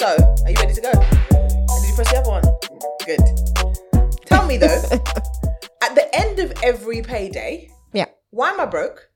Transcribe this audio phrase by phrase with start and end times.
[0.00, 0.90] So, are you ready to go?
[0.92, 2.42] And did you press the other one?
[3.04, 4.20] Good.
[4.24, 4.66] Tell me though,
[5.82, 8.06] at the end of every payday, Yeah.
[8.30, 9.10] why am I broke?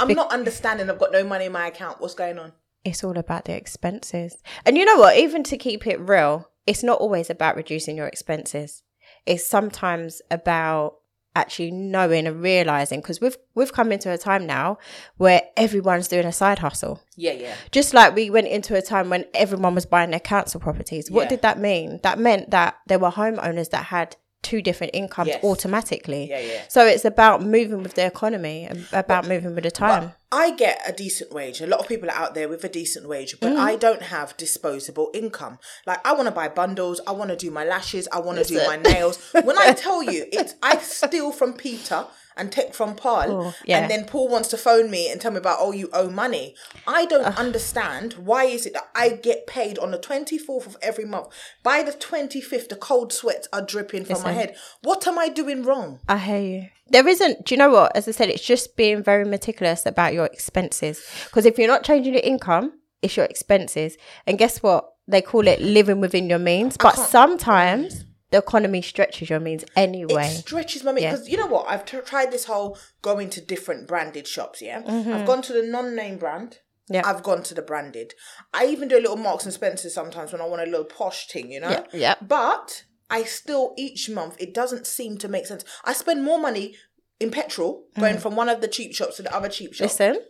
[0.00, 0.90] I'm not understanding.
[0.90, 2.00] I've got no money in my account.
[2.00, 2.54] What's going on?
[2.84, 4.42] It's all about the expenses.
[4.64, 5.16] And you know what?
[5.16, 8.82] Even to keep it real, it's not always about reducing your expenses.
[9.26, 10.96] It's sometimes about
[11.36, 14.78] actually knowing and realizing because we've we've come into a time now
[15.18, 17.02] where everyone's doing a side hustle.
[17.16, 17.54] Yeah, yeah.
[17.70, 21.10] Just like we went into a time when everyone was buying their council properties.
[21.10, 21.28] What Yeah.
[21.28, 22.00] did that mean?
[22.02, 25.44] That meant that there were homeowners that had two different incomes Yes.
[25.44, 26.28] automatically.
[26.30, 26.62] Yeah, yeah.
[26.68, 30.12] So it's about moving with the economy, and about moving with the time.
[30.30, 31.60] I get a decent wage.
[31.60, 33.58] A lot of people are out there with a decent wage, but mm.
[33.58, 35.58] I don't have disposable income.
[35.86, 38.44] Like I want to buy bundles, I want to do my lashes, I want to
[38.44, 39.16] do my nails.
[39.46, 43.78] When I tell you, it's I steal from Peter and take from Paul, yeah.
[43.78, 46.54] and then Paul wants to phone me and tell me about oh you owe money.
[46.86, 50.76] I don't understand why is it that I get paid on the twenty fourth of
[50.82, 51.28] every month.
[51.62, 54.56] By the twenty fifth, the cold sweats are dripping from my head.
[54.82, 56.00] What am I doing wrong?
[56.08, 56.68] I hear you.
[56.88, 57.96] There isn't, do you know what?
[57.96, 61.04] As I said, it's just being very meticulous about your expenses.
[61.24, 63.96] Because if you're not changing your income, it's your expenses.
[64.24, 64.92] And guess what?
[65.08, 66.76] They call it living within your means.
[66.76, 70.26] But sometimes the economy stretches your means anyway.
[70.26, 71.12] It stretches my meat Yeah.
[71.12, 71.66] because you know what?
[71.68, 74.60] I've t- tried this whole going to different branded shops.
[74.60, 76.50] Yeah, I've gone to the non-name brand.
[76.50, 76.94] Mm-hmm.
[76.94, 77.02] Yeah.
[77.04, 78.14] I've gone to the branded.
[78.54, 81.26] I even do a little Marks and Spencer sometimes when I want a little posh
[81.26, 81.70] thing, you know.
[81.70, 82.14] Yeah, yeah.
[82.22, 85.64] But I still each month it doesn't seem to make sense.
[85.84, 86.76] I spend more money
[87.18, 89.88] in petrol going from one of the cheap shops to the other cheap shop.
[89.88, 90.12] Mm-hmm.
[90.12, 90.24] Listen,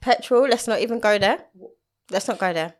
[0.00, 1.46] petrol, let's not even go there.
[2.10, 2.74] Let's not go there.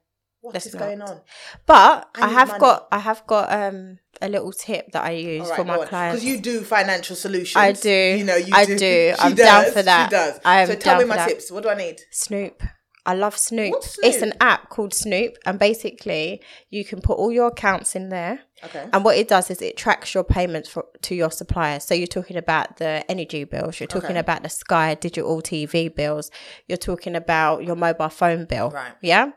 [0.46, 0.80] What let's is not.
[0.80, 1.20] going on?
[1.66, 2.60] But I I, have money.
[2.60, 6.22] got I have got um a little tip that I use for my clients.
[6.22, 7.56] because you do financial solutions.
[7.56, 7.90] I do.
[8.18, 8.78] You know, you I do.
[8.78, 9.14] do.
[9.18, 10.08] I'm down for that.
[10.08, 10.40] She does.
[10.44, 11.28] I am so tell me my that.
[11.28, 11.50] tips.
[11.50, 12.00] What do I need?
[12.10, 12.62] Snoop.
[13.06, 13.70] I love Snoop.
[13.72, 18.08] What's It's an app called Snoop, and basically you can put all your accounts in
[18.10, 18.40] there.
[18.64, 18.88] Okay.
[18.92, 21.84] And what it does is it tracks your payments for, to your suppliers.
[21.84, 24.18] So you're talking about the energy bills, you're talking Okay.
[24.18, 26.30] about the Sky digital TV bills,
[26.66, 28.70] you're talking about your mobile phone bill.
[28.70, 28.92] Right.
[29.02, 29.30] Yeah.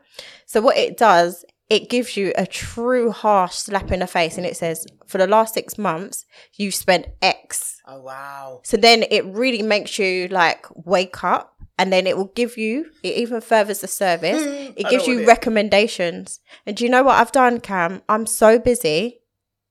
[0.46, 4.44] So what it does, it gives you a true harsh slap in the face, and
[4.46, 6.24] it says for the last six months
[6.56, 7.80] you've spent X.
[7.86, 8.60] Oh wow.
[8.64, 12.90] So then it really makes you like wake up and then it will give you,
[13.02, 14.40] it even furthers the service.
[14.42, 14.74] Mm.
[14.76, 16.40] It gives you it- recommendations.
[16.66, 18.02] And do you know what I've done, Cam?
[18.08, 19.20] I'm so busy.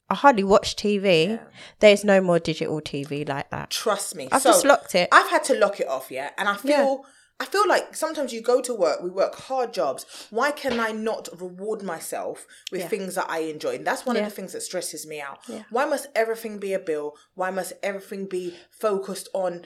[0.09, 1.40] I hardly watch TV.
[1.81, 3.69] There's no more digital TV like that.
[3.69, 4.28] Trust me.
[4.31, 5.08] I've So, just locked it.
[5.12, 6.31] I've had to lock it off, yeah.
[6.38, 7.06] And I feel
[7.42, 10.06] I feel like sometimes you go to work, we work hard jobs.
[10.30, 13.75] Why can I not reward myself with things that I enjoy?
[13.75, 14.24] And that's one Yeah.
[14.24, 15.40] of the things that stresses me out.
[15.69, 17.16] Why must everything be a bill?
[17.36, 19.66] Why must everything be focused on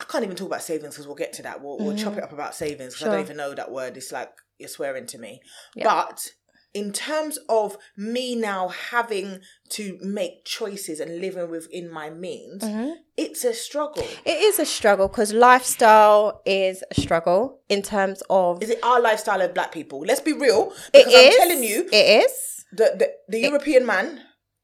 [0.00, 1.62] I can't even talk about savings because we'll get to that.
[1.62, 3.24] We'll, we'll chop it up about savings because I don't Mm-hmm.
[3.32, 3.96] Even know that word.
[3.96, 5.40] It's like you're swearing to me.
[5.82, 6.28] But
[6.74, 12.92] in terms of me now having to make choices and living within my means, Mm-hmm.
[13.16, 14.06] it's a struggle.
[14.24, 18.62] It is a struggle because lifestyle is a struggle in terms of.
[18.62, 20.00] Is it our lifestyle of black people?
[20.00, 20.72] Let's be real.
[20.92, 22.64] It Because I'm telling you, It is.
[22.72, 24.20] the, the, the European man,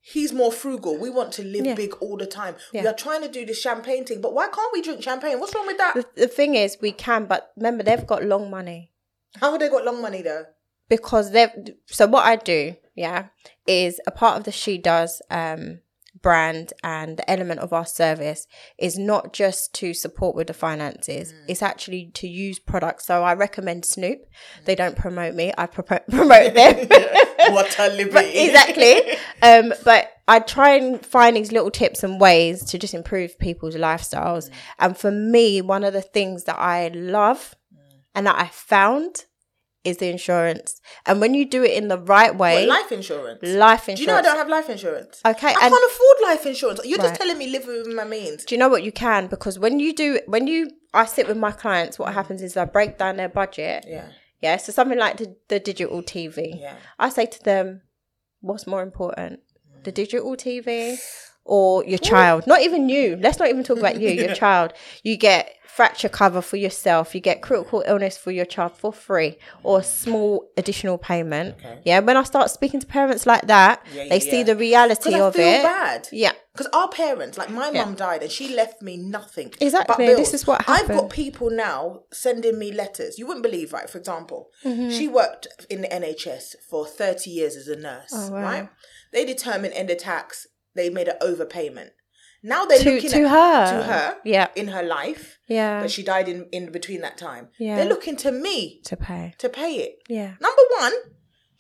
[0.06, 0.98] he's more frugal.
[0.98, 1.74] We want to live Yeah.
[1.74, 2.56] big all the time.
[2.74, 5.40] We are trying to do the champagne thing, but why can't we drink champagne?
[5.40, 5.94] What's wrong with that?
[5.94, 8.90] The, the thing is, we can, but remember, they've got long money.
[9.40, 10.44] How have they got long money though?
[10.90, 11.50] because they've
[11.86, 13.28] so what I do, yeah,
[13.66, 15.80] is a part of the she does um
[16.24, 18.46] brand and the element of our service
[18.78, 21.32] is not just to support with the finances.
[21.32, 21.36] Mm.
[21.48, 23.06] it's actually to use products.
[23.06, 24.20] So i recommend snoop.
[24.64, 25.52] They don't promote me.
[25.56, 25.84] I pro-
[26.18, 26.88] promote them.
[27.56, 28.38] What a liberty.
[28.46, 28.94] exactly.
[29.42, 33.76] Um but i try and find these little tips and ways to just improve people's
[33.76, 34.48] lifestyles.
[34.78, 37.54] And for me one of the things that i love
[38.14, 39.26] and that i found
[39.84, 43.40] is the insurance and when you do it in the right way What, life insurance.
[43.42, 45.20] life insurance Do you know I don't have life insurance?
[45.24, 46.80] Okay, I can't afford life insurance.
[46.84, 48.44] You're just telling me live within my means.
[48.44, 51.36] do you know what you can because when you do when you i sit with
[51.36, 52.14] my clients what mm.
[52.14, 54.08] happens is i break down their budget Yeah.
[54.40, 56.76] yeah so something like the, the digital tv Yeah.
[56.98, 57.82] i say to them
[58.40, 59.40] what's more important
[59.82, 59.94] the mm.
[59.94, 60.98] digital tv
[61.44, 65.16] or your child not even you let's not even talk about you your child you
[65.16, 69.80] get fracture cover for yourself you get critical illness for your child for free or
[69.80, 74.20] a small additional payment yeah when i start speaking to parents like that Yeah, they
[74.20, 76.08] yeah, see the reality of it bad.
[76.12, 79.52] yeah Because our parents, like my mum died and she left me nothing.
[79.60, 80.90] Exactly, but this is what happened.
[80.92, 83.18] I've got people now sending me letters.
[83.18, 83.90] You wouldn't believe, right?
[83.90, 84.90] For example, Mm-hmm.
[84.96, 88.42] she worked in the NHS for 30 years as a nurse, Oh, wow.
[88.42, 88.68] right?
[89.12, 91.90] They determine end tax they made an overpayment.
[92.42, 93.78] Now they're To- looking to at, her.
[93.78, 94.48] to her, Yeah.
[94.54, 97.48] in her life, yeah but she died in, in between that time.
[97.58, 97.76] Yeah.
[97.76, 99.94] They're looking to me to pay to pay it.
[100.08, 100.92] yeah Number one,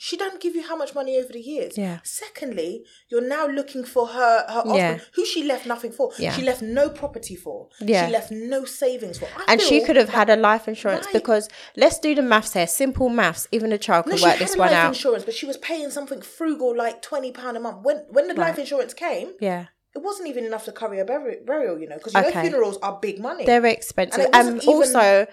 [0.06, 1.72] she don't give you how much money over the years.
[1.84, 1.98] Yeah.
[2.02, 2.70] Secondly,
[3.10, 4.98] you're now looking for her her husband, Yeah.
[5.16, 6.06] who she left nothing for.
[6.18, 6.32] Yeah.
[6.36, 7.68] She left no property for.
[7.80, 8.04] Yeah.
[8.06, 9.28] She left no savings for.
[9.38, 11.14] I and she could have had a life insurance Right.
[11.18, 11.44] because
[11.82, 12.66] let's do the maths here.
[12.66, 13.48] Simple maths.
[13.56, 14.88] Even a child No, can she work this one life out.
[14.94, 17.78] insurance, but she was paying something frugal, like twenty pound a month.
[17.86, 19.62] When when the life insurance came, Yeah.
[19.96, 22.42] it wasn't even enough to cover a burial, you know, because you know Okay.
[22.42, 23.44] funerals are big money.
[23.46, 24.28] They're expensive.
[24.38, 25.26] And, even- also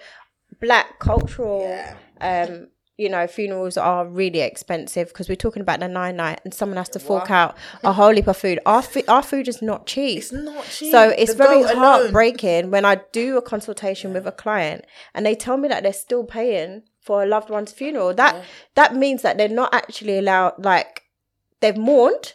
[0.59, 1.95] black cultural Yeah.
[2.31, 6.53] um you know, funerals are really expensive because we're talking about the nine night and
[6.53, 7.35] someone has to fork Wow.
[7.35, 8.59] out a whole heap of food.
[8.65, 10.19] Our, our food is not cheap.
[10.19, 10.91] it's not cheap.
[10.91, 11.77] So it's The very goat alone.
[11.83, 14.85] heartbreaking when I do a consultation with a client
[15.15, 18.13] and they tell me that they're still paying for a loved one's funeral.
[18.13, 18.43] That
[18.75, 21.03] that means that they're not actually allowed like
[21.61, 22.33] they've mourned,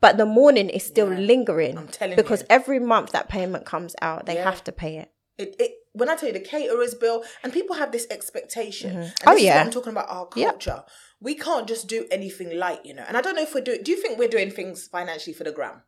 [0.00, 1.18] but the mourning is still Mm.
[1.20, 1.26] Yeah.
[1.26, 1.78] lingering.
[1.78, 2.46] I'm telling because you.
[2.50, 4.44] every month that payment comes out, they Yeah.
[4.44, 5.10] have to pay it.
[5.38, 8.90] It, it when I tell you the caterer's bill, and people have this expectation.
[8.90, 9.00] Mm-hmm.
[9.00, 9.62] And Oh, yeah.
[9.62, 10.50] I'm talking about our Yep.
[10.50, 10.84] culture.
[11.20, 13.04] We can't just do anything light, you know.
[13.06, 13.82] And I don't know if we're doing.
[13.82, 15.82] Do you think we're doing things financially for the gram,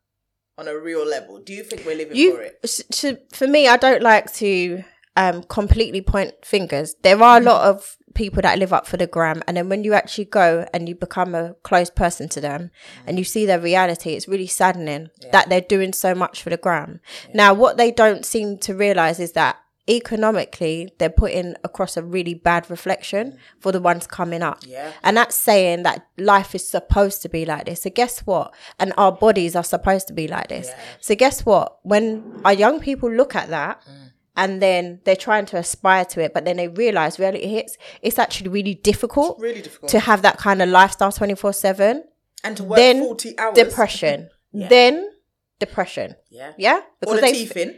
[0.56, 1.38] on a real level?
[1.40, 2.60] Do you think we're living You for it?
[2.92, 4.82] to, for me, I don't like to
[5.16, 6.94] um completely point fingers.
[7.02, 7.46] There are a mm.
[7.46, 10.66] lot of people that live up for the gram, and then when you actually go
[10.72, 13.02] and you become a close person to them, mm.
[13.06, 16.56] and you see their reality, it's really saddening that they're doing so much for the
[16.56, 17.00] gram.
[17.34, 19.56] Now, what they don't seem to realize is that
[19.88, 24.92] economically they're putting across a really bad reflection for the ones coming up Yeah.
[25.02, 27.82] and that's saying that life is supposed to be like this.
[27.82, 28.54] So guess what?
[28.78, 30.70] And our bodies are supposed to be like this.
[31.00, 31.78] So guess what?
[31.82, 34.06] When our young people look at that hmm.
[34.36, 38.18] and then they're trying to aspire to it, but then they realize reality hits, it's
[38.18, 39.90] actually really difficult Really difficult.
[39.92, 42.04] to have that kind of lifestyle 24 7.
[42.44, 43.54] and to work Then forty hours.
[43.54, 44.28] depression.
[44.52, 45.10] Then
[45.58, 46.14] depression.
[46.30, 46.52] Yeah.
[46.58, 46.80] Yeah?
[47.06, 47.76] Or the teeth in,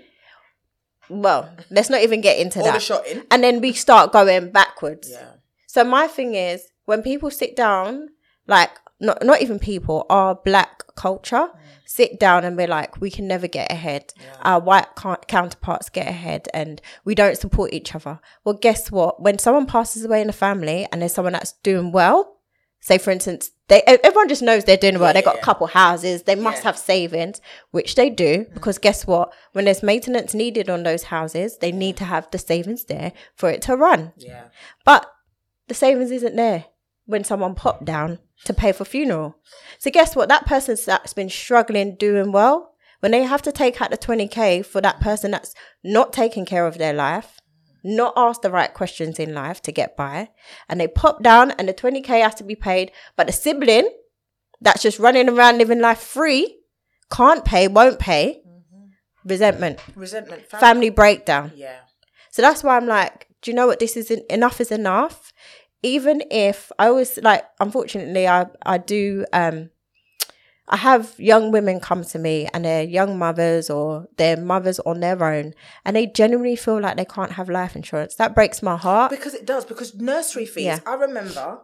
[1.08, 2.80] well, let's not even get into or that.
[2.80, 5.10] the and then we start going backwards.
[5.10, 5.32] Yeah.
[5.66, 8.08] So my thing is when people sit down,
[8.46, 8.70] like
[9.00, 11.50] not not even people, our black culture
[11.88, 14.12] sit down and we're like, we can never get ahead.
[14.42, 18.20] Our white ca- counterparts get ahead, and we don't support each other.
[18.44, 19.22] Well, guess what?
[19.22, 22.36] When someone passes away in a family and there's someone that's doing well,
[22.80, 25.12] say for instance, they everyone just knows they're doing well.
[25.12, 26.64] they got a couple houses, they must Yeah.
[26.64, 28.54] have savings, which they do mm-hmm.
[28.54, 29.32] because guess what?
[29.52, 33.50] When there's maintenance needed on those houses, they need to have the savings there for
[33.50, 34.12] it to run.
[34.16, 34.44] Yeah.
[34.84, 35.10] But
[35.68, 36.64] the savings isn't there
[37.04, 39.36] when someone popped down to pay for funeral.
[39.78, 40.28] So guess what?
[40.28, 44.64] That person that's been struggling, doing well, when they have to take out the 20k
[44.64, 45.54] for that person that's
[45.84, 47.40] not taking care of their life,
[47.84, 50.30] not ask the right questions in life to get by,
[50.68, 53.90] and they pop down and the 20k has to be paid, but the sibling
[54.60, 56.58] that's just running around living life free
[57.10, 58.42] can't pay, won't pay,
[59.24, 60.46] resentment, Resentment.
[60.46, 60.60] Family.
[60.60, 61.52] family breakdown.
[61.54, 61.80] Yeah.
[62.30, 63.78] So that's why I'm like, do you know what?
[63.78, 65.32] This isn't enough is enough.
[65.82, 69.70] Even if I was like, unfortunately, I I do um,
[70.68, 75.00] I have young women come to me and they're young mothers or they're mothers on
[75.00, 75.54] their own,
[75.84, 78.14] and they genuinely feel like they can't have life insurance.
[78.16, 79.10] That breaks my heart.
[79.10, 79.64] Because it does.
[79.64, 80.64] Because nursery fees.
[80.64, 80.80] Yeah.
[80.86, 81.62] I remember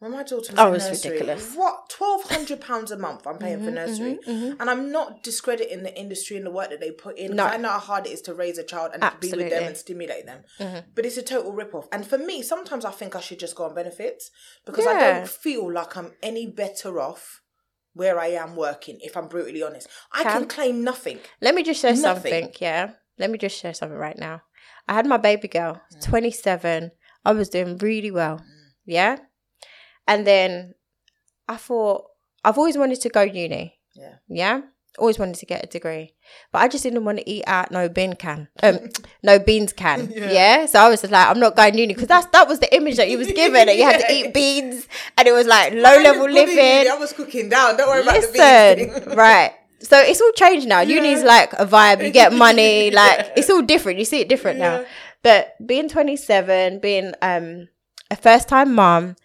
[0.00, 1.10] when my daughter was Oh, in nursery.
[1.12, 1.54] ridiculous.
[1.54, 5.84] What twelve hundred pounds a month I'm Mm-hmm, paying for nursery, and I'm not discrediting
[5.84, 7.36] the industry and the work that they put in.
[7.36, 7.44] No.
[7.44, 9.60] I know how hard it is to raise a child and to be with them
[9.60, 9.66] Mm-hmm.
[9.68, 10.40] and stimulate them.
[10.96, 11.86] But it's a total rip off.
[11.92, 14.32] And for me, sometimes I think I should just go on benefits
[14.66, 17.41] because I don't feel like I'm any better off
[17.94, 18.98] where I am working.
[19.00, 20.32] If I'm brutally honest, I Cam?
[20.32, 21.18] can claim nothing.
[21.40, 22.32] Let me just share Nothing.
[22.32, 22.54] something.
[22.60, 22.92] Yeah.
[23.18, 24.42] Let me just share something right now.
[24.88, 26.02] I had my baby girl, Mm.
[26.02, 26.90] 27.
[27.24, 28.40] I was doing really well.
[28.86, 29.18] Yeah.
[30.08, 30.74] And then
[31.48, 32.04] I thought,
[32.44, 33.78] I've always wanted to go uni.
[33.94, 34.14] Yeah.
[34.28, 34.60] Yeah.
[34.98, 36.14] Always wanted to get a degree.
[36.52, 38.48] But I just didn't want to eat out no bin can.
[38.62, 38.78] Um,
[39.22, 40.12] no beans can.
[40.14, 40.66] Yeah.
[40.66, 42.96] So I was just like, I'm not going uni because that's that was the image
[42.96, 45.98] that you was given that you had to eat beans and it was like low
[46.02, 46.90] level living.
[46.90, 47.76] I was cooking down.
[47.76, 49.52] Don't worry about the beans right.
[49.80, 50.80] So it's all changed now.
[50.80, 52.04] Uni's like a vibe.
[52.04, 52.90] You get money.
[52.90, 53.98] Like it's all different.
[53.98, 54.84] You see it different now.
[55.22, 57.68] But being 27, being um
[58.10, 59.16] a first time mom,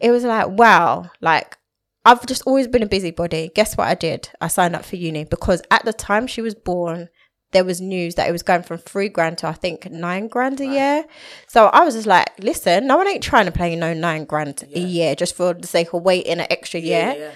[0.00, 1.10] it was like wow.
[1.20, 1.58] Like
[2.06, 3.50] I've just always been a busybody.
[3.52, 4.30] Guess what I did?
[4.40, 7.08] I signed up for uni because at the time she was born,
[7.50, 10.60] there was news that it was going from three grand to I think nine grand
[10.60, 11.04] a year.
[11.48, 14.62] So I was just like, listen, no one ain't trying to pay no nine grand
[14.72, 17.12] a year just for the sake of waiting an extra year.
[17.12, 17.30] Yeah, yeah.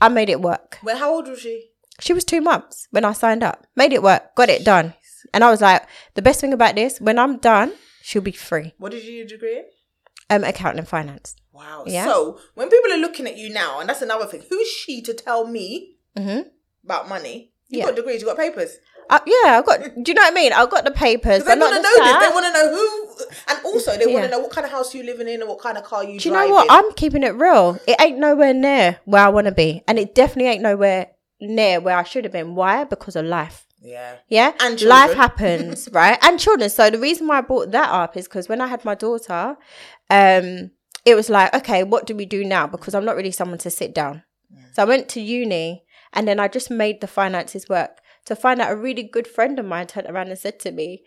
[0.00, 0.80] I made it work.
[0.82, 1.70] Well, how old was she?
[2.00, 3.68] She was two months when I signed up.
[3.76, 4.34] Made it work.
[4.34, 4.94] Got it done.
[5.32, 7.72] And I was like, the best thing about this, when I'm done,
[8.02, 8.74] she'll be free.
[8.78, 9.64] What did you degree in?
[10.30, 11.36] Um, accounting and finance.
[11.52, 11.84] Wow.
[11.86, 12.04] Yeah.
[12.04, 15.14] So when people are looking at you now, and that's another thing, who's she to
[15.14, 16.46] tell me Mhm.
[16.84, 17.52] about money?
[17.68, 17.86] You Yeah.
[17.86, 18.78] got degrees, you got papers.
[19.10, 19.80] Uh, yeah, I got.
[19.80, 20.52] Do you know what I mean?
[20.52, 21.42] I got the papers.
[21.44, 22.28] They want to know this.
[22.28, 24.22] They want to know who, and also they want Yeah.
[24.24, 26.18] to know what kind of house you living in and what kind of car you
[26.20, 26.50] Do you driving.
[26.50, 26.66] know what?
[26.70, 27.78] I'm keeping it real.
[27.86, 31.06] It ain't nowhere near where I want to be, and it definitely ain't nowhere
[31.40, 32.54] near where I should have been.
[32.54, 32.84] Why?
[32.84, 33.64] Because of life.
[33.80, 34.16] yeah.
[34.28, 36.18] Yeah, And life happens, right?
[36.20, 36.68] And children.
[36.68, 39.56] So the reason why I brought that up is because when I had my daughter,
[40.10, 40.70] um,
[41.04, 42.66] it was like, okay, what do we do now?
[42.66, 44.22] Because I'm not really someone to sit down.
[44.72, 47.98] So I went to uni, and then I just made the finances work.
[48.26, 51.02] To find out a really good friend of mine turned around and said to me,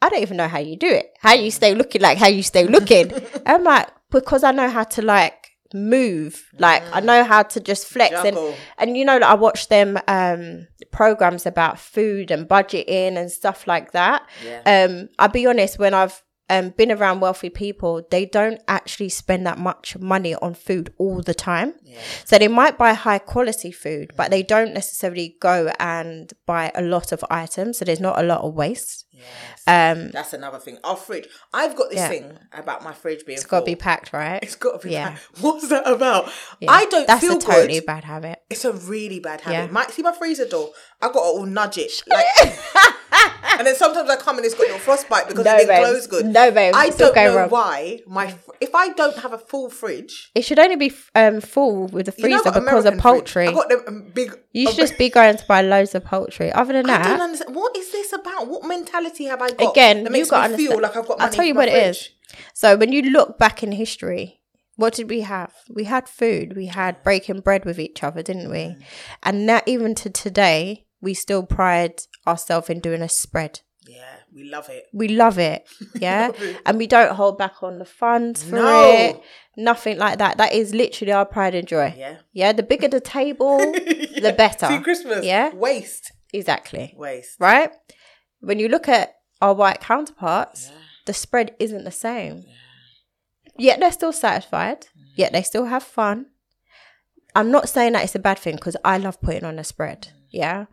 [0.00, 1.12] "I don't even know how you do it.
[1.20, 3.12] How you stay looking like how you stay looking."
[3.46, 7.86] I'm like, because I know how to like move, like I know how to just
[7.86, 8.54] flex and Juggle.
[8.78, 13.66] and you know that I watch them um programs about food and budgeting and stuff
[13.66, 14.26] like that.
[14.44, 14.62] Yeah.
[14.84, 19.46] Um I'll be honest, when I've um been around wealthy people, they don't actually spend
[19.46, 21.74] that much money on food all the time.
[21.82, 21.98] Yeah.
[22.24, 26.82] So they might buy high quality food, but they don't necessarily go and buy a
[26.82, 27.78] lot of items.
[27.78, 29.04] So there's not a lot of waste.
[29.10, 29.62] Yes.
[29.66, 30.78] Um That's another thing.
[30.84, 31.26] Our fridge.
[31.52, 32.08] I've got this Yeah.
[32.08, 33.36] thing about my fridge being.
[33.38, 34.40] it's got to be packed, right?
[34.42, 34.92] It's got to be.
[34.92, 35.12] Yeah.
[35.12, 35.16] Yeah.
[35.40, 36.30] What's that about?
[36.68, 37.86] I don't That's feel a totally good.
[37.86, 38.40] bad habit.
[38.50, 39.72] It's a really bad habit.
[39.72, 40.70] My, see my freezer door.
[41.00, 42.26] I got to all nudge it, like,
[43.58, 45.84] and then sometimes I come and it's got little frostbite because No, it didn't babe.
[45.84, 46.26] close good.
[46.26, 46.74] No, babe.
[46.76, 47.50] I don't know wrong.
[47.50, 51.40] why my fr- if I don't have a full fridge, It should only be um
[51.40, 53.02] full with the you know, freezer because of American fridge.
[53.02, 53.48] poultry.
[53.48, 54.34] I got them um, big.
[54.52, 56.52] You should just be going to buy loads of poultry.
[56.52, 57.54] Other than I don't that, understand.
[57.56, 58.48] What is this about?
[58.48, 59.70] What mentality have I got?
[59.72, 61.20] Again, that you makes gotta me feel like I've got.
[61.20, 62.08] I'll tell you what it is.
[62.54, 64.40] so when you look back in history,
[64.76, 65.52] what did we have?
[65.70, 66.54] We had food.
[66.56, 68.58] We had breaking bread with each other, didn't we?
[68.58, 68.82] Mm.
[69.22, 73.60] And now, even to today, we still pride ourselves in doing a spread.
[73.88, 74.86] Yeah, we love it.
[74.92, 75.64] We love it,
[75.94, 76.32] yeah,
[76.66, 78.92] and we don't hold back on the funds for No.
[78.92, 79.20] it.
[79.56, 80.38] Nothing like that.
[80.38, 81.94] That is literally our pride and joy.
[81.96, 82.16] Yeah.
[82.32, 84.66] Yeah, the bigger the table, the better.
[84.66, 85.24] See Christmas.
[85.24, 85.54] Yeah.
[85.54, 86.12] Waste.
[86.32, 86.94] Exactly.
[86.96, 87.36] Waste.
[87.38, 87.70] right?
[88.40, 90.70] When you look at our white counterparts,
[91.06, 92.44] the spread isn't the same.
[93.58, 94.88] Yet they're still satisfied.
[95.14, 96.26] Yet they still have fun.
[97.34, 100.08] I'm not saying that it's a bad thing because I love putting on a spread.
[100.08, 100.12] Mm.
[100.32, 100.64] Yeah.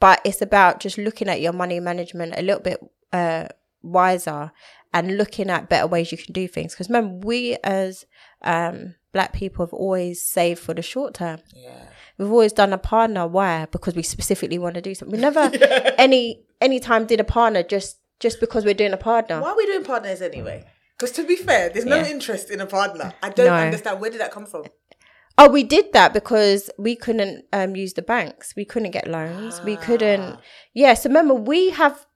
[0.00, 2.78] But it's about just looking at your money management a little bit
[3.12, 3.46] uh,
[3.82, 4.52] wiser
[4.94, 6.72] and looking at better ways you can do things.
[6.74, 8.04] Because remember, we as
[8.42, 11.40] um, black people have always saved for the short term.
[11.54, 11.84] Yeah.
[12.16, 13.26] We've always done a partner.
[13.26, 13.66] Why?
[13.70, 15.16] Because we specifically want to do something.
[15.16, 15.40] We never
[15.98, 19.40] any any time did a partner just just because we're doing a partner.
[19.40, 20.64] Why are we doing partners anyway?
[20.96, 22.08] Because to be fair, there's no Yeah.
[22.08, 23.14] interest in a partner.
[23.22, 23.54] I don't No.
[23.54, 24.64] understand where did that come from.
[25.40, 28.54] Oh, we did that because we couldn't um, use the banks.
[28.56, 29.62] We couldn't get loans.
[29.62, 29.80] We Ah.
[29.80, 30.38] couldn't.
[30.74, 30.94] Yeah.
[30.94, 32.06] So remember, we have,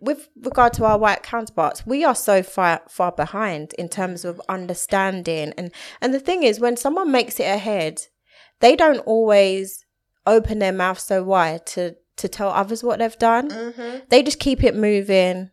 [0.00, 4.40] with regard to our white counterparts, we are so far far behind in terms of
[4.48, 5.52] understanding.
[5.58, 8.00] And and the thing is, when someone makes it ahead,
[8.60, 9.84] they don't always
[10.26, 13.48] open their mouth so wide to to tell others what they've done.
[13.50, 13.98] Mm-hmm.
[14.08, 15.50] They just keep it moving.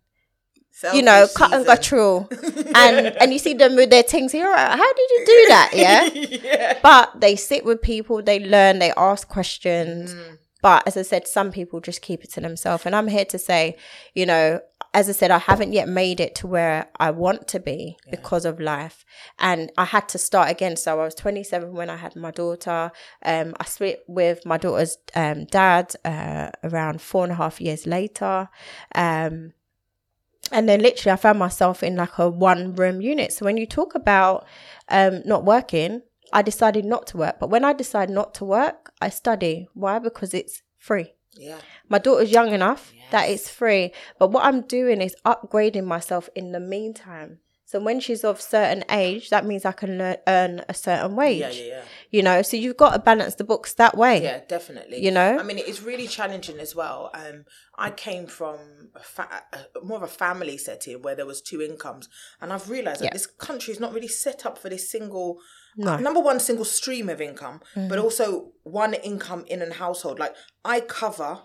[0.94, 2.28] You know, Selfish cut and through.
[2.76, 4.34] and and you see them with their things.
[4.34, 5.72] You're like, how did you do that?
[5.78, 6.06] Yeah.
[6.06, 6.80] yeah.
[6.82, 10.14] But they sit with people, they learn, they ask questions.
[10.14, 10.38] Mm.
[10.62, 12.86] But as I said, some people just keep it to themselves.
[12.86, 13.78] And I'm here to say,
[14.16, 14.60] you know,
[14.94, 18.46] as I said, I haven't yet made it to where I want to be because
[18.46, 19.06] of life.
[19.38, 20.76] And I had to start again.
[20.76, 22.92] So I was 27 when I had my daughter.
[23.24, 27.86] Um, I split with my daughter's um, dad uh, around four and a half years
[27.86, 28.50] later.
[28.96, 29.54] Um,
[30.52, 33.34] and then literally I found myself in like a one room unit.
[33.34, 34.46] So when you talk about
[34.90, 36.02] um, not working,
[36.34, 37.40] I decided not to work.
[37.40, 39.68] But when I decide not to work, I study.
[39.74, 40.00] Why?
[40.00, 41.14] Because it's free.
[41.38, 41.60] Yeah.
[41.88, 43.92] My daughter's young enough that it's free.
[44.20, 47.40] But what I'm doing is upgrading myself in the meantime.
[47.70, 51.40] So when she's of certain age, that means I can learn, earn a certain wage.
[51.42, 51.82] Yeah, yeah, yeah.
[52.12, 54.24] You know, so you've got to balance the books that way.
[54.24, 55.04] Yeah, definitely.
[55.04, 55.38] You know?
[55.38, 57.12] I mean, it's really challenging as well.
[57.14, 57.44] Um,
[57.78, 58.58] I came from
[58.96, 62.08] a fa- a, more of a family setting where there was two incomes,
[62.40, 63.08] and I've realised Yeah.
[63.08, 65.40] that this country is not really set up for this single.
[65.76, 65.92] No.
[65.96, 67.90] uh, number one, single stream of income, Mm-hmm.
[67.90, 70.20] but also one income in a household.
[70.20, 71.42] Like I cover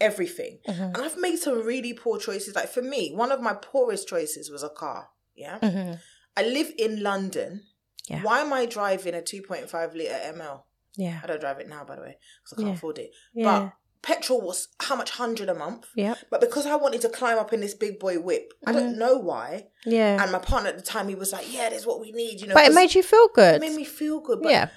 [0.00, 0.82] everything, Mm-hmm.
[0.82, 2.54] and I've made some really poor choices.
[2.56, 5.10] Like for me, one of my poorest choices was a car.
[5.36, 6.00] Yeah, Mhm.
[6.36, 7.64] I live in London.
[8.08, 8.22] Yeah.
[8.22, 10.64] Why am I driving a two point five liter ML?
[10.96, 11.20] Yeah.
[11.22, 12.74] I don't drive it now, by the way, because I can't Yeah.
[12.74, 13.10] afford it.
[13.34, 13.44] Yeah.
[13.44, 15.86] But petrol was how much hundred a month.
[15.96, 16.14] Yeah.
[16.30, 18.78] But because I wanted to climb up in this big boy whip, I Mm-hmm.
[18.80, 19.68] don't know why.
[19.84, 20.22] Yeah.
[20.22, 22.46] And my partner at the time, he was like, "Yeah, that's what we need," you
[22.46, 22.54] know.
[22.54, 23.56] but it made you feel good.
[23.56, 24.40] it made me feel good.
[24.42, 24.68] But yeah.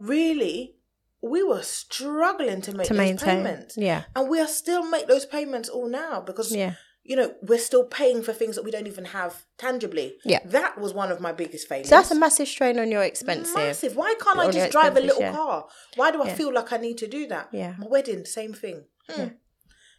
[0.00, 0.76] really,
[1.20, 3.44] we were struggling to make To those maintain.
[3.44, 4.04] payments, Yeah.
[4.16, 6.74] and we are still make those payments all now because Yeah.
[7.04, 10.14] You know we're still paying for things that we don't even have tangibly.
[10.24, 10.40] Yeah.
[10.44, 11.88] that was one of my biggest failures.
[11.88, 13.54] So that's a massive strain on your expenses.
[13.54, 13.96] Massive.
[13.96, 15.32] Why can't I On your just drive a little yeah.
[15.32, 15.66] car?
[15.96, 16.34] Why do I Yeah.
[16.34, 17.48] feel like I need to do that?
[17.52, 17.74] Yeah.
[17.78, 18.84] My wedding, same thing.
[19.10, 19.28] Hmm.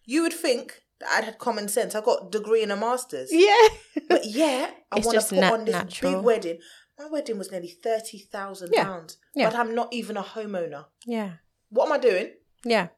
[0.05, 1.95] You would think that I'd had common sense.
[1.95, 3.29] I got a degree and a master's.
[3.31, 3.67] Yeah.
[4.09, 6.13] But yeah, I want to put na- on this natural.
[6.15, 6.59] big wedding.
[6.99, 8.83] My wedding was nearly thirty thousand Yeah.
[8.85, 9.49] pounds, Yeah.
[9.49, 10.85] but I'm not even a homeowner.
[11.05, 11.31] Yeah.
[11.69, 12.31] What am I doing?
[12.63, 12.89] Yeah.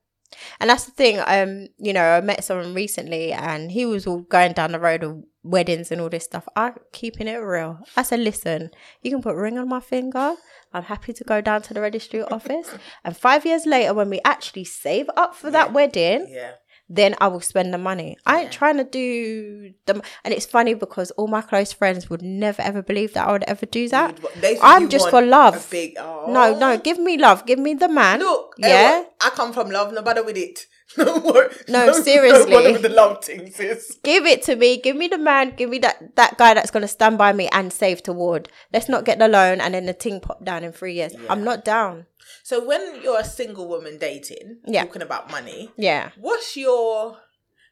[0.60, 1.20] And that's the thing.
[1.26, 5.04] Um, you know, I met someone recently and he was all going down the road
[5.04, 6.48] of weddings and all this stuff.
[6.56, 7.80] I'm keeping it real.
[7.96, 10.36] I said, listen, you can put a ring on my finger.
[10.74, 12.70] I'm happy to go down to the registry office.
[13.06, 16.52] And five years later, when we actually save up for that wedding, Yeah,
[16.88, 18.18] then I will spend the money.
[18.26, 20.02] I ain't trying to do them.
[20.24, 23.44] And it's funny because all my close friends would never ever believe that I would
[23.48, 24.18] ever do that.
[24.22, 25.68] You'd- they think I'm just for love.
[25.72, 26.26] Big, oh.
[26.30, 27.46] No, no, give me love.
[27.46, 28.20] Give me the man.
[28.20, 28.92] Look, eh, yeah.
[29.00, 29.94] yeah, I come from love.
[29.94, 30.68] No bother with it.
[30.98, 31.50] No more.
[31.68, 32.52] No, seriously.
[32.52, 33.98] No bother with the love thing, sis.
[34.04, 34.78] Give it to me.
[34.80, 35.56] Give me the man.
[35.56, 38.50] Give me that that guy that's gonna stand by me and save toward.
[38.72, 41.14] Let's not get the loan and then the ting pop down in three years.
[41.30, 42.06] I'm not down.
[42.44, 44.86] So when you're a single woman dating, Yeah.
[44.86, 46.12] talking about money, Yeah.
[46.18, 47.18] what's your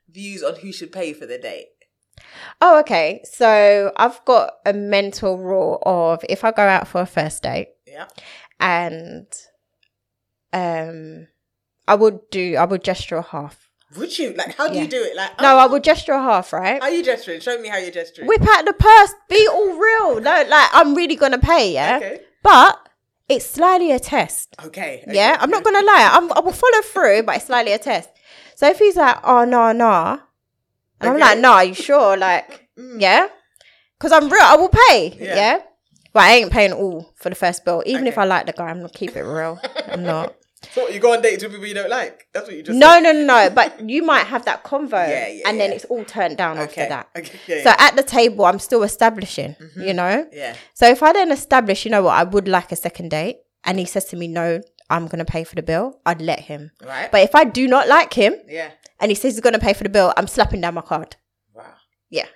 [0.10, 1.68] views on who should pay for the date?
[2.62, 3.22] Oh, okay.
[3.24, 7.70] So I've got a mental rule of if I go out for a first date
[7.86, 8.08] Yeah.
[8.60, 9.28] and
[10.52, 11.28] um
[11.88, 13.70] I would do I would gesture a half.
[13.98, 14.56] Would you like?
[14.56, 14.82] How do Yeah.
[14.84, 15.16] you do it?
[15.16, 16.82] Like, No, oh, I would gesture a half, right?
[16.82, 17.40] How you gesturing?
[17.42, 18.28] Show me how you're gesturing.
[18.28, 20.20] Whip out the purse, be all real.
[20.20, 21.98] No, like I'm really gonna pay, yeah.
[21.98, 22.22] Okay.
[22.42, 22.80] But
[23.30, 24.56] it's slightly a test.
[24.66, 25.04] Okay.
[25.08, 26.10] Yeah, I'm not gonna lie.
[26.12, 28.10] I'm, I will follow through, but it's slightly a test.
[28.56, 30.20] So if he's like, "Oh no, no,"
[31.02, 33.00] and I'm like, "No, are you sure?" Like, Mm.
[33.00, 33.28] yeah,
[34.00, 34.42] because I'm real.
[34.42, 35.16] I will pay.
[35.20, 35.36] Yeah.
[35.36, 35.60] Yeah.
[36.14, 37.82] but I ain't paying all for the first bill.
[37.86, 39.60] Even if I like the guy, I'm gonna keep it real.
[39.88, 40.36] I'm not.
[40.72, 42.28] So what, you go on dates with people you don't like?
[42.34, 42.78] That's what you just.
[42.78, 43.50] No, no, no, no.
[43.50, 46.64] But you might have that convo, Yeah, yeah, and then it's all turned down said.
[46.64, 47.10] after that.
[47.18, 47.40] Okay.
[47.48, 47.64] Yeah.
[47.64, 47.76] So yeah.
[47.80, 49.56] at the table, I'm still establishing.
[49.60, 49.96] You mm-hmm.
[49.96, 50.28] know.
[50.32, 50.56] yeah.
[50.74, 53.80] So if I then establish, you know what, I would like a second date, and
[53.80, 56.72] he says to me, "No, I'm gonna pay for the bill," I'd let him.
[56.86, 57.12] Right.
[57.12, 58.72] But if I do not like him yeah.
[59.00, 61.16] and he says he's gonna pay for the bill, I'm slapping down my card.
[61.54, 61.66] Wow.
[62.10, 62.28] Yeah,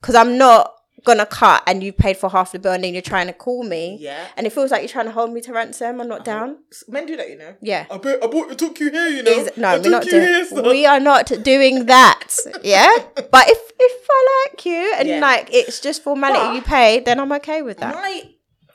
[0.00, 0.72] because I'm not
[1.04, 3.62] gonna cut and you've paid for half the bill and then you're trying to call
[3.62, 3.98] me.
[4.00, 4.26] Yeah.
[4.36, 6.00] And it feels like you're trying to hold me to ransom.
[6.00, 6.46] I'm not uh-huh.
[6.46, 6.58] down.
[6.88, 7.54] Men do that, you know.
[7.60, 7.86] Yeah.
[7.90, 9.30] I bet I bought, I took you here, you know.
[9.30, 10.44] Is- no, I we're not doing.
[10.46, 10.64] son.
[10.64, 12.36] We are not doing that.
[12.64, 12.88] Yeah.
[13.30, 15.20] But if if I like you and Yeah.
[15.20, 17.94] like it's just formality, But- you pay, then I'm okay with that.
[17.94, 18.22] My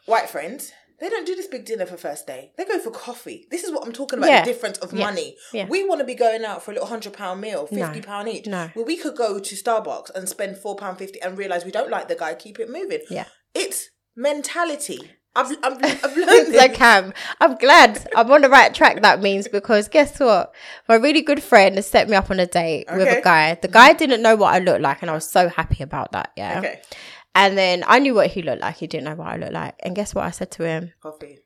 [0.06, 2.52] white friends, they don't do this big dinner for first day.
[2.58, 3.48] They go for coffee.
[3.52, 4.30] This is what I'm talking about.
[4.30, 4.44] Yeah.
[4.46, 5.06] The difference of Yeah.
[5.06, 5.36] money.
[5.54, 5.68] Yeah.
[5.68, 8.48] We want to be going out for a little hundred pound meal, fifty pound each.
[8.48, 8.70] No.
[8.76, 11.90] Well, we could go to Starbucks and spend four pound fifty and realize we don't
[11.90, 12.34] like the guy.
[12.36, 13.02] Keep it moving.
[13.10, 13.26] Yeah.
[13.54, 15.00] It's mentality.
[15.36, 16.76] I've I've, I've learned this.
[16.78, 19.02] Cam, I'm glad I'm on the right track.
[19.02, 20.54] That means because guess what,
[20.88, 23.54] my really good friend has set me up on a date with a guy.
[23.56, 26.32] The guy didn't know what I looked like, and I was so happy about that.
[26.36, 26.60] Yeah.
[26.60, 26.82] Okay.
[27.40, 28.76] And then I knew what he looked like.
[28.78, 29.76] He didn't know what I looked like.
[29.80, 30.92] And guess what I said to him?
[31.02, 31.40] Coffee.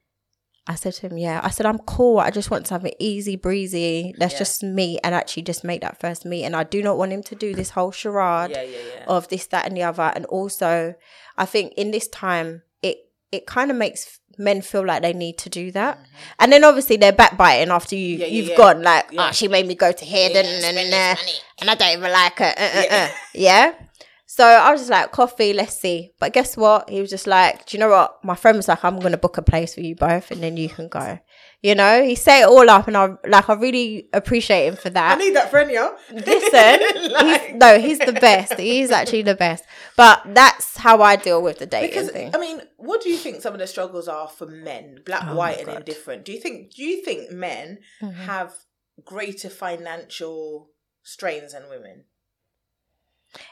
[0.65, 2.19] I said to him, "Yeah." I said, "I'm cool.
[2.19, 4.15] I just want something easy breezy.
[4.17, 4.39] Let's Yeah.
[4.39, 6.45] just meet and actually just make that first meet.
[6.45, 9.45] And I do not want him to do this whole charade." Yeah, yeah, of this,
[9.47, 10.11] that, and the other.
[10.15, 10.95] And also,
[11.37, 12.97] I think in this time, it
[13.31, 15.99] it kind of makes men feel like they need to do that.
[16.39, 18.21] And then obviously they're backbiting after you Mm-hmm.
[18.21, 18.57] Yeah, yeah, you've yeah.
[18.57, 21.19] gone like, oh, she made me go to here, Yeah, and, and, and,
[21.59, 22.53] and I don't even like her.
[22.57, 23.09] Uh, uh, uh.
[23.33, 23.73] yeah.
[24.35, 26.11] So I was just like, coffee, let's see.
[26.19, 26.89] But guess what?
[26.89, 28.17] He was just like, do you know what?
[28.25, 30.69] My friend was like, I'm gonna book a place for you both, and then you
[30.69, 31.19] can go.
[31.61, 34.89] You know, he set it all up, and I like, I really appreciate him for
[34.89, 35.17] that.
[35.17, 35.95] I need that friend, yo.
[36.11, 38.53] Listen, Like- he's, no, he's the best.
[38.55, 39.65] He's actually the best.
[39.95, 42.33] But that's how I deal with the dating Because thing.
[42.33, 45.35] I mean, what do you think some of the struggles are for men, black, Oh
[45.35, 46.25] white, and indifferent?
[46.25, 48.15] Do you think do you think men Mhm.
[48.15, 48.51] have
[49.05, 50.71] greater financial
[51.03, 52.05] strains than women?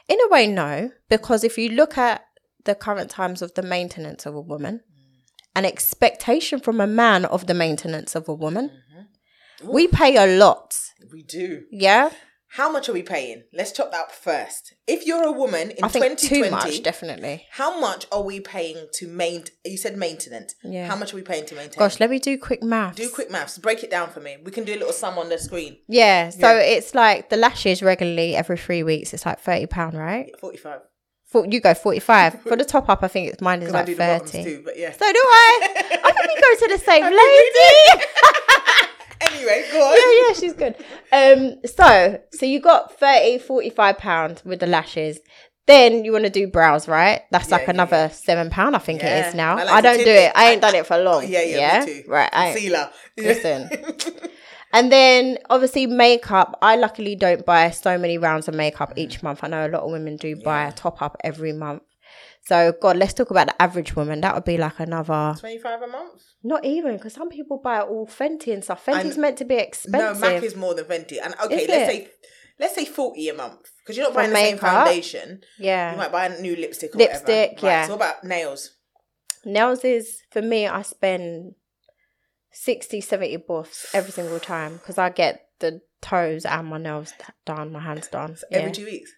[0.08, 2.24] In a way, no, because if you look at
[2.64, 5.22] the current times of the maintenance of a woman, mm.
[5.56, 9.72] an expectation from a man of the maintenance of a woman, mm-hmm.
[9.72, 10.76] we pay a lot.
[11.12, 11.64] We do.
[11.70, 12.10] Yeah,
[12.56, 13.44] How much are we paying?
[13.54, 14.74] Let's chop that up first.
[14.86, 17.46] If you're a woman in I think 2020, too much, definitely.
[17.50, 19.44] how much are we paying to main?
[19.64, 20.54] You said maintenance.
[20.62, 20.86] Yeah.
[20.86, 21.78] How much are we paying to maintain?
[21.78, 22.96] Gosh, let me do quick maths.
[22.98, 23.56] do quick maths.
[23.56, 24.36] Break it down for me.
[24.44, 25.78] We can do a little sum on the screen.
[25.88, 26.60] Yeah, so Yeah.
[26.76, 29.14] it's like the lashes regularly every three weeks.
[29.14, 30.30] It's like thirty pound, right?
[30.38, 30.80] Forty-five.
[31.24, 33.02] For, you go forty five for the top up.
[33.02, 34.44] I think it's mine is like do the thirty.
[34.44, 34.62] too.
[34.62, 34.92] But yeah.
[34.92, 36.00] So do I.
[36.04, 38.04] I think we go to the same lady.
[39.30, 39.96] anyway, go on.
[39.96, 40.76] yeah, yeah, she's good.
[41.12, 45.20] Um, so so you got 30, 45 pounds with the lashes.
[45.66, 47.22] Then you want to do brows, right?
[47.30, 48.08] That's Yeah, like yeah, another yeah.
[48.08, 49.28] seven pound, I think it Yeah.
[49.28, 49.56] is now.
[49.56, 50.32] I I, like to don't do it.
[50.34, 51.26] I ain't done it for long.
[51.28, 52.02] Yeah, yeah, me too.
[52.08, 52.28] right.
[52.32, 52.90] I, Sealer.
[53.16, 53.70] Listen.
[54.72, 56.58] and then obviously makeup.
[56.62, 59.44] I luckily don't buy so many rounds of makeup each month.
[59.44, 61.82] I know a lot of women do buy a top up every month.
[62.44, 64.20] So God, let's talk about the average woman.
[64.20, 66.22] That would be like another, Twenty-five a month.
[66.42, 68.84] not even because some people buy all Fenty and stuff.
[68.84, 70.20] Fenty's And- meant to be No, expensive.
[70.20, 71.18] Mac is more than Fenty.
[71.22, 72.04] And okay, Is let's it?
[72.04, 72.10] say
[72.58, 74.50] let's say forty a month because you're not buying the makeup?
[74.50, 75.42] same foundation.
[75.58, 75.92] Yeah.
[75.92, 77.26] You might buy a new lipstick or Lipstick,
[77.62, 77.66] whatever.
[77.66, 77.86] Right, yeah.
[77.86, 78.70] So what about nails?
[79.44, 80.66] Nails is for me.
[80.66, 81.54] I spend
[82.52, 87.14] 60, 70 buffs every single time because I get the toes and my nails
[87.46, 88.36] done, my hands done.
[88.36, 89.10] So every two weeks.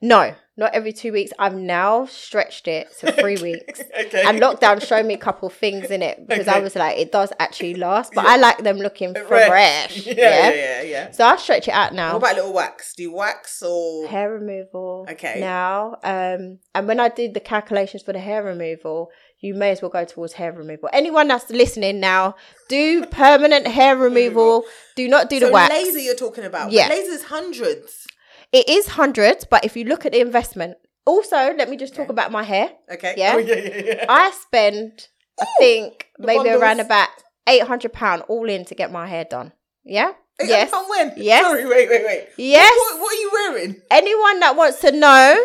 [0.00, 1.32] No, not every two weeks.
[1.38, 3.80] I've now stretched it to three weeks.
[3.80, 4.24] okay.
[4.26, 7.32] And lockdown showed me a couple things in it because I was like, it does
[7.38, 8.30] actually last, but Yeah.
[8.32, 10.06] I like them looking fresh.
[10.06, 10.48] Yeah, yeah?
[10.50, 11.10] yeah, yeah, yeah.
[11.12, 12.12] So I stretch it out now.
[12.14, 12.94] What about little wax?
[12.94, 15.38] Do you wax or hair removal Okay.
[15.40, 19.10] now um and when i did the calculations for the hair removal
[19.40, 22.34] you may as well go towards hair removal anyone that's listening now
[22.68, 24.64] do permanent hair removal
[24.96, 26.72] do not do so the wax laser you're talking about?
[26.72, 28.06] Yeah, laser's hundreds.
[28.52, 32.08] It is hundreds but if you look at the investment also let me just talk
[32.08, 33.14] about my hair Okay.
[33.16, 33.32] Yeah.
[33.34, 34.04] Oh, yeah, yeah, yeah.
[34.08, 35.08] i spend
[35.40, 37.08] i think the maybe around about
[37.46, 39.52] 800 pound all in to get my hair done
[39.84, 41.14] yeah Hey, yes From when?
[41.16, 41.44] Yes.
[41.44, 42.28] Sorry, wait, wait, wait.
[42.36, 43.82] yes What, what are you wearing?
[43.90, 45.36] anyone that wants to know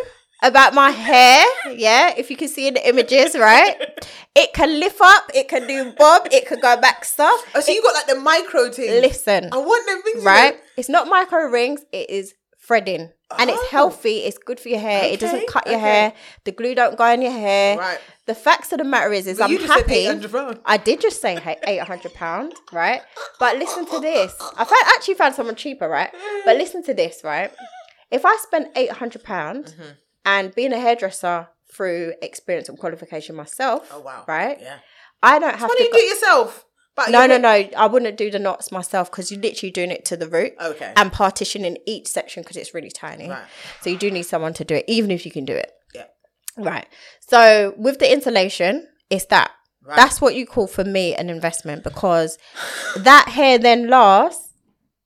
[0.43, 3.75] about my hair, yeah, if you can see in the images, right?
[4.35, 7.43] It can lift up, it can do bob, it can go back stuff.
[7.55, 9.01] Oh, so you got like the micro thing.
[9.01, 10.23] Listen, I want them things.
[10.23, 10.59] right?
[10.75, 12.33] It's not micro rings, it is
[12.67, 13.11] threading.
[13.37, 13.67] And it's Oh.
[13.71, 15.81] healthy, it's good for your hair, it doesn't cut your okay.
[15.89, 17.77] hair, the glue don't go in your hair.
[17.77, 17.99] Right.
[18.27, 20.05] The facts of the matter is, is I'm you just happy.
[20.07, 20.59] 800.
[20.65, 23.01] I did just say eight hundred pound, right?
[23.39, 24.33] But listen to this.
[24.55, 26.11] I found, actually found someone cheaper, right?
[26.45, 27.51] But listen to this, right?
[28.11, 29.91] If I spend eight hundred pound Mm-hmm.
[30.25, 34.23] and being a hairdresser through experience and qualification myself, Oh wow.
[34.27, 34.57] right?
[34.61, 34.77] Yeah.
[35.23, 35.77] I don't have Why to.
[35.79, 36.65] do you go- do it yourself?
[36.95, 37.49] But no, no, no.
[37.49, 40.93] I wouldn't do the knots myself because you're literally doing it to the root Okay.
[40.95, 43.29] and partitioning each section because it's really tiny.
[43.29, 43.43] Right.
[43.81, 45.71] So you do need someone to do it, even if you can do it.
[45.95, 46.05] Yeah.
[46.57, 46.85] Right.
[47.19, 49.51] So with the installation, it's that.
[49.83, 49.95] Right.
[49.95, 52.37] That's what you call for me an investment because
[52.95, 54.53] that hair then lasts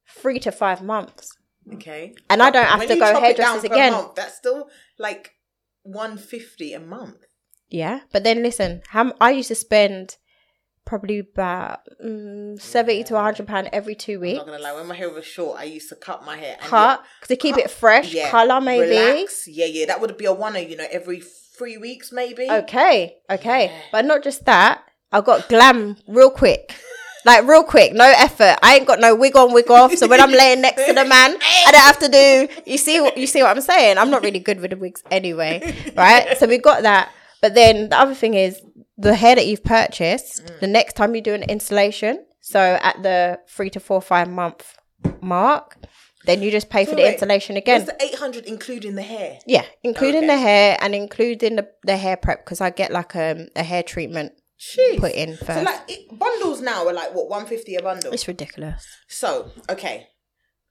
[0.09, 1.35] three to five months.
[1.73, 2.13] Okay.
[2.29, 3.93] And I don't have When to go chop it down hairdressers again.
[3.93, 4.69] month, that's still
[4.99, 5.31] like
[5.83, 7.17] one fifty a month.
[7.69, 8.01] Yeah.
[8.11, 10.17] But then listen, how I used to spend
[10.87, 14.39] probably about mm, 70 to 100 pound every two weeks.
[14.39, 14.73] I'm not gonna lie.
[14.73, 16.55] When my hair was short, I used to cut my hair.
[16.59, 18.89] and Cut to keep cut- it fresh, yeah, color maybe.
[18.89, 19.47] Relax.
[19.47, 19.85] Yeah, yeah.
[19.85, 21.21] That would be a one, you know, every
[21.57, 22.49] three weeks maybe.
[22.49, 23.65] Okay, okay.
[23.65, 23.81] Yeah.
[23.91, 26.73] But not just that, I got glam real quick.
[27.25, 28.55] Like real quick, no effort.
[28.63, 29.93] I ain't got no wig on, wig off.
[29.95, 31.35] So when I'm laying next to the man,
[31.67, 32.47] I don't have to do.
[32.71, 33.97] You see, what you see what I'm saying?
[33.97, 36.37] I'm not really good with the wigs anyway, right?
[36.37, 37.11] So we got that.
[37.41, 38.61] But then the other thing is
[38.97, 40.43] the hair that you've purchased.
[40.45, 40.59] Mm.
[40.59, 44.75] The next time you do an installation, so at the three to four five month
[45.21, 45.77] mark,
[46.25, 47.85] then you just pay for So the installation again.
[47.85, 49.39] The eight hundred including the hair?
[49.45, 50.27] Yeah, including Okay.
[50.27, 53.83] the hair and including the, the hair prep because I get like um, a hair
[53.83, 54.99] treatment Jeez.
[54.99, 55.47] put in first.
[55.59, 58.11] So like it, bundles now are like what one fifty a bundle.
[58.11, 58.85] it's ridiculous.
[59.07, 60.07] So okay,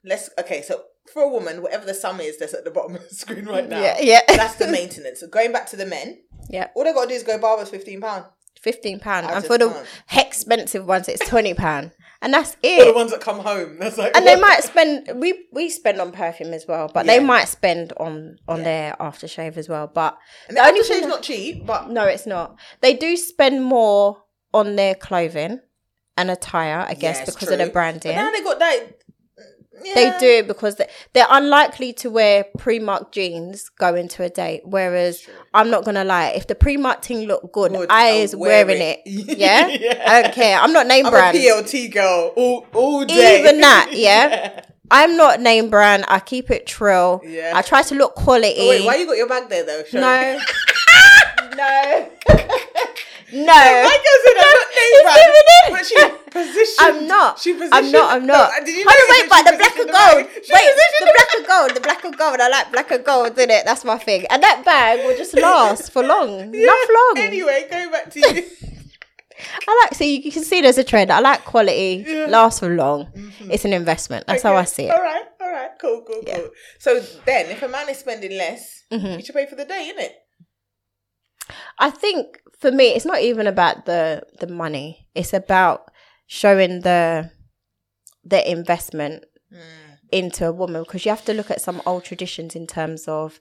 [0.05, 0.62] let's okay.
[0.62, 3.47] So for a woman, whatever the sum is that's at the bottom of the screen
[3.47, 4.21] right now, Yeah, yeah.
[4.29, 5.21] that's the maintenance.
[5.21, 6.19] So going back to the men,
[6.50, 8.24] Yeah, all they got to do is go barbers fifteen pound.
[8.61, 9.87] fifteen pound, and for the can't.
[10.26, 12.80] expensive ones, it's twenty pound, and that's it.
[12.80, 16.00] For the ones that come home, that's like And they might spend we we spend
[16.00, 18.64] on perfume as well, but they might spend on on Yeah.
[18.64, 19.87] their aftershave as well.
[19.92, 20.16] But
[20.48, 22.59] And the the only aftershave's thing not cheap, but no, it's not.
[22.80, 24.22] They do spend more
[24.54, 25.61] on their clothing
[26.16, 28.14] and attire, I guess, Yeah, because of the branding.
[28.14, 28.98] But now they got that.
[29.83, 34.62] They do because they, they're unlikely to wear Primark jeans going to a date.
[34.65, 38.65] Whereas I'm not gonna lie, if the Primark thing look good, Good, I is wear
[38.67, 39.01] wearing it.
[39.05, 39.39] it.
[39.39, 39.69] Yeah?
[39.69, 40.05] Yeah.
[40.07, 40.59] I don't care.
[40.59, 41.37] I'm not name I'm brand.
[41.37, 43.41] a PLT girl all all day.
[43.41, 44.62] Even that, yeah?
[44.91, 46.05] I'm not name brand.
[46.09, 47.21] I keep it trill.
[47.25, 47.53] Yeah.
[47.55, 48.55] I try to look quality.
[48.59, 49.83] Oh, wait, why you got your bag there though?
[49.85, 50.39] Show no.
[51.57, 52.09] no.
[53.33, 53.47] No.
[53.47, 55.97] My girl said I'm not name brand, but she
[56.31, 56.79] positioned.
[56.81, 57.39] I'm not.
[57.41, 57.75] She positioned.
[57.75, 58.12] I'm not.
[58.15, 58.51] I'm not.
[58.59, 60.27] No, did you Hold on, wait, but the black and gold.
[60.27, 61.75] Wait, the black and gold.
[61.77, 62.41] The black and gold.
[62.41, 63.65] I like black and gold, isn't it?
[63.65, 64.27] That's my thing.
[64.31, 66.55] And that bag will just last for long.
[66.55, 66.67] Yeah.
[66.67, 67.25] Not long.
[67.25, 68.45] Anyway, going back to you.
[69.69, 69.95] I like.
[69.95, 71.11] So you can see there's a trend.
[71.12, 72.05] I like quality.
[72.07, 72.15] Yeah.
[72.15, 72.31] Mm-hmm.
[72.33, 73.09] Lasts for long.
[73.51, 74.27] It's an investment.
[74.27, 74.91] That's how I see it.
[74.95, 76.37] All right, all right, cool, cool, Yeah.
[76.39, 76.49] cool.
[76.79, 79.19] So then, if a man is spending less, Mhm.
[79.19, 80.11] you should pay for the day, innit?
[81.79, 85.09] I think for me, it's not even about the the money.
[85.15, 85.91] It's about
[86.27, 87.31] showing the
[88.25, 89.99] the investment Mm.
[90.11, 93.41] into a woman because you have to look at some old traditions in terms of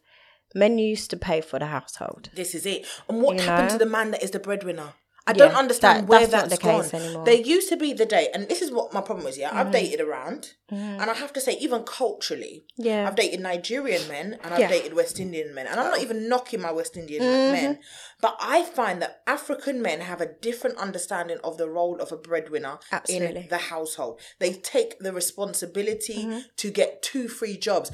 [0.53, 2.29] men used to pay for the household.
[2.35, 2.85] This is it.
[3.09, 3.77] And what You happened know?
[3.79, 4.93] to the man that is the breadwinner?
[5.27, 6.81] I Yeah, don't understand that- where that's that's, not the gone.
[6.83, 7.25] case anymore.
[7.25, 9.39] There used to be the day, and this is what my problem is.
[9.39, 9.71] Yeah, I've Mm.
[9.71, 13.07] dated around, and I have to say, even culturally, Yeah.
[13.07, 14.67] I've dated Nigerian men and I've Yeah.
[14.67, 17.51] dated West Indian men, and I'm not even knocking my West Indian Mm-hmm.
[17.53, 17.79] men,
[18.21, 22.17] but I find that African men have a different understanding of the role of a
[22.17, 23.27] breadwinner Absolutely.
[23.29, 23.37] Mm-hmm.
[23.45, 24.21] in the household.
[24.37, 27.91] They take the responsibility to get two free jobs.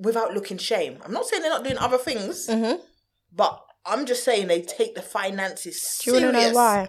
[0.00, 1.00] without looking shame.
[1.04, 2.80] I'm not saying they're not doing other things, Mm-hmm.
[3.32, 6.34] but I'm just saying they take the finances Do you serious.
[6.34, 6.88] want to know why?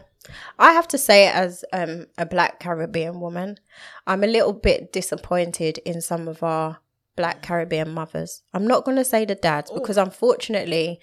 [0.60, 3.58] I have to say, as um, a black Caribbean woman,
[4.06, 6.80] I'm a little bit disappointed in some of our
[7.16, 8.44] black Caribbean mothers.
[8.54, 11.00] I'm not going to say the dads because, unfortunately,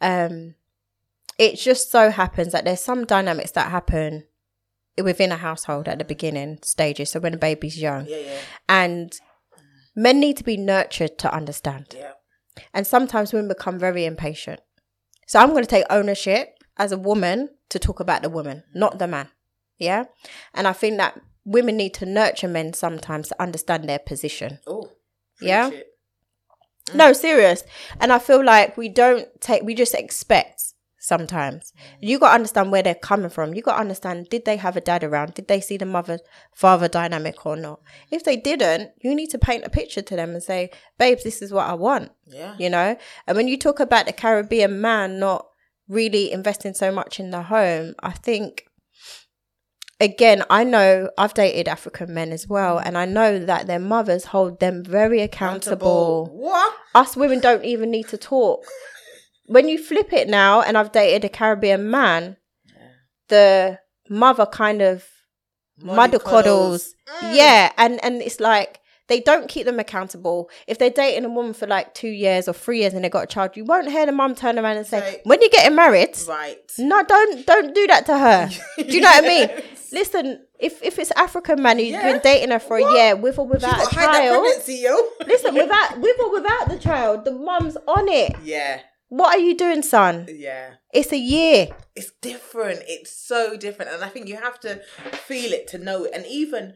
[0.00, 0.54] um,
[1.38, 4.24] it just so happens that there's some dynamics that happen
[5.02, 7.10] within a household at the beginning stages.
[7.10, 9.12] So when a baby's young, Yeah, yeah, and
[9.96, 11.94] men need to be nurtured to understand.
[11.96, 12.12] yeah.
[12.74, 14.60] And sometimes women become very impatient.
[15.28, 18.98] So I'm going to take ownership as a woman to talk about the woman, not
[18.98, 19.28] the man.
[19.78, 20.04] Yeah.
[20.54, 24.58] And I think that women need to nurture men sometimes to understand their position.
[24.66, 24.90] Oh,
[25.40, 25.68] Yeah?
[25.68, 25.86] it.
[26.94, 27.62] No, serious.
[28.00, 30.67] And I feel like we don't take, we just expect
[31.08, 31.72] sometimes.
[31.72, 32.08] Mm.
[32.08, 33.54] You got to understand where they're coming from.
[33.54, 35.34] You got to understand did they have a dad around?
[35.34, 36.18] Did they see the mother
[36.54, 37.80] father dynamic or not?
[37.80, 38.16] Mm.
[38.16, 41.42] If they didn't, you need to paint a picture to them and say, babes, this
[41.42, 42.12] is what I want.
[42.30, 42.54] Yeah.
[42.58, 45.46] you know and when you talk about the caribbean man not
[45.88, 48.66] really investing so much in the home i think
[49.98, 52.82] again i know i've dated african men as well mm.
[52.84, 56.74] and i know that their mothers hold them very accountable What?
[56.94, 58.66] us women don't even need to talk
[59.48, 62.36] when you flip it now and i've dated a caribbean man
[63.28, 65.04] the mother kind of
[65.82, 66.94] mother coddles.
[67.22, 67.36] Mm.
[67.36, 70.50] Yeah, and and it's like they don't keep them accountable.
[70.66, 73.24] If they're dating a woman for like two years or three years and they got
[73.24, 75.76] a child, you won't hear the mum turn around and say, Say- "When you're getting
[75.76, 76.58] married, Right.
[76.78, 79.50] no, don't don't do that to her." do you know what I mean?
[79.92, 82.12] Listen, if if it's African man who's Yeah.
[82.12, 82.90] been dating her for What?
[82.92, 86.68] a year with or without a to hide that child, listen, without with or without
[86.68, 88.34] the child, the mum's on it.
[88.42, 90.26] Yeah, What are you doing, son?
[90.28, 90.74] yeah.
[90.92, 91.68] It's a year.
[91.96, 92.80] It's different.
[92.86, 94.80] It's so different, and I think you have to
[95.12, 96.12] feel it to know it.
[96.14, 96.74] And even,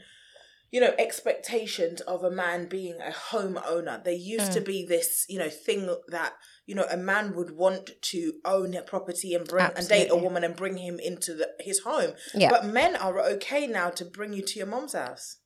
[0.71, 4.03] you know, expectations of a man being a homeowner.
[4.03, 4.64] There used to Mm.
[4.66, 6.33] be this, you know, thing that
[6.66, 10.16] you know a man would want to own a property and bring and date a
[10.16, 12.12] woman and bring him into the, his home.
[12.35, 12.49] Yeah.
[12.51, 15.37] But men are okay now to bring you to your mom's house.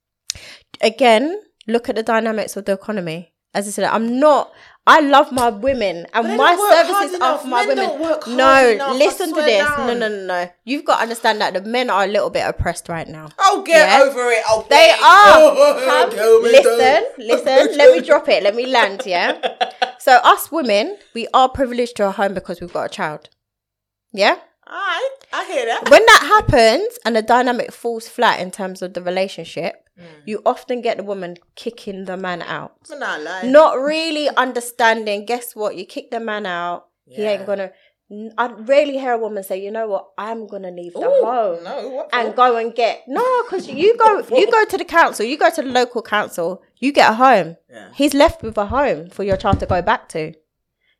[0.81, 3.33] again, look at the dynamics of the economy.
[3.55, 4.53] As I said, I'm not.
[4.88, 7.85] I love my women, and my don't work hard services are for my Men women.
[7.88, 9.64] don't work hard no, enough, listen to this.
[9.64, 9.87] down.
[9.88, 10.51] No, no, no, no.
[10.64, 13.31] You've got to understand that the men are a little bit oppressed right now.
[13.38, 14.05] Oh, get Yeah.
[14.05, 14.42] over it.
[14.49, 15.03] Oh, They please.
[15.03, 16.11] are.
[16.16, 17.77] Come, me listen, listen.
[17.79, 18.44] Let me drop it.
[18.44, 19.03] Let me land.
[19.07, 19.38] Yeah.
[19.99, 23.29] So us women, we are privileged to a home because we've got a child.
[24.12, 24.37] Yeah.
[24.68, 25.90] All right, I hear that.
[25.90, 29.86] When that happens and the dynamic falls flat in terms of the relationship.
[30.24, 32.72] You often get the woman kicking the man out.
[33.50, 35.24] Not really understanding.
[35.26, 35.76] Guess what?
[35.76, 36.87] You kick the man out.
[37.09, 37.70] He ain't gonna.
[38.38, 40.11] I rarely hear a woman say, "You know what?
[40.16, 42.35] I'm gonna leave the Ooh, home No, and for?
[42.37, 45.26] go and get no." Because you go, you go to the council.
[45.26, 46.62] You go to the local council.
[46.76, 47.56] You get a home.
[47.68, 47.88] Yeah.
[47.94, 50.35] He's left with a home for your child to go back to.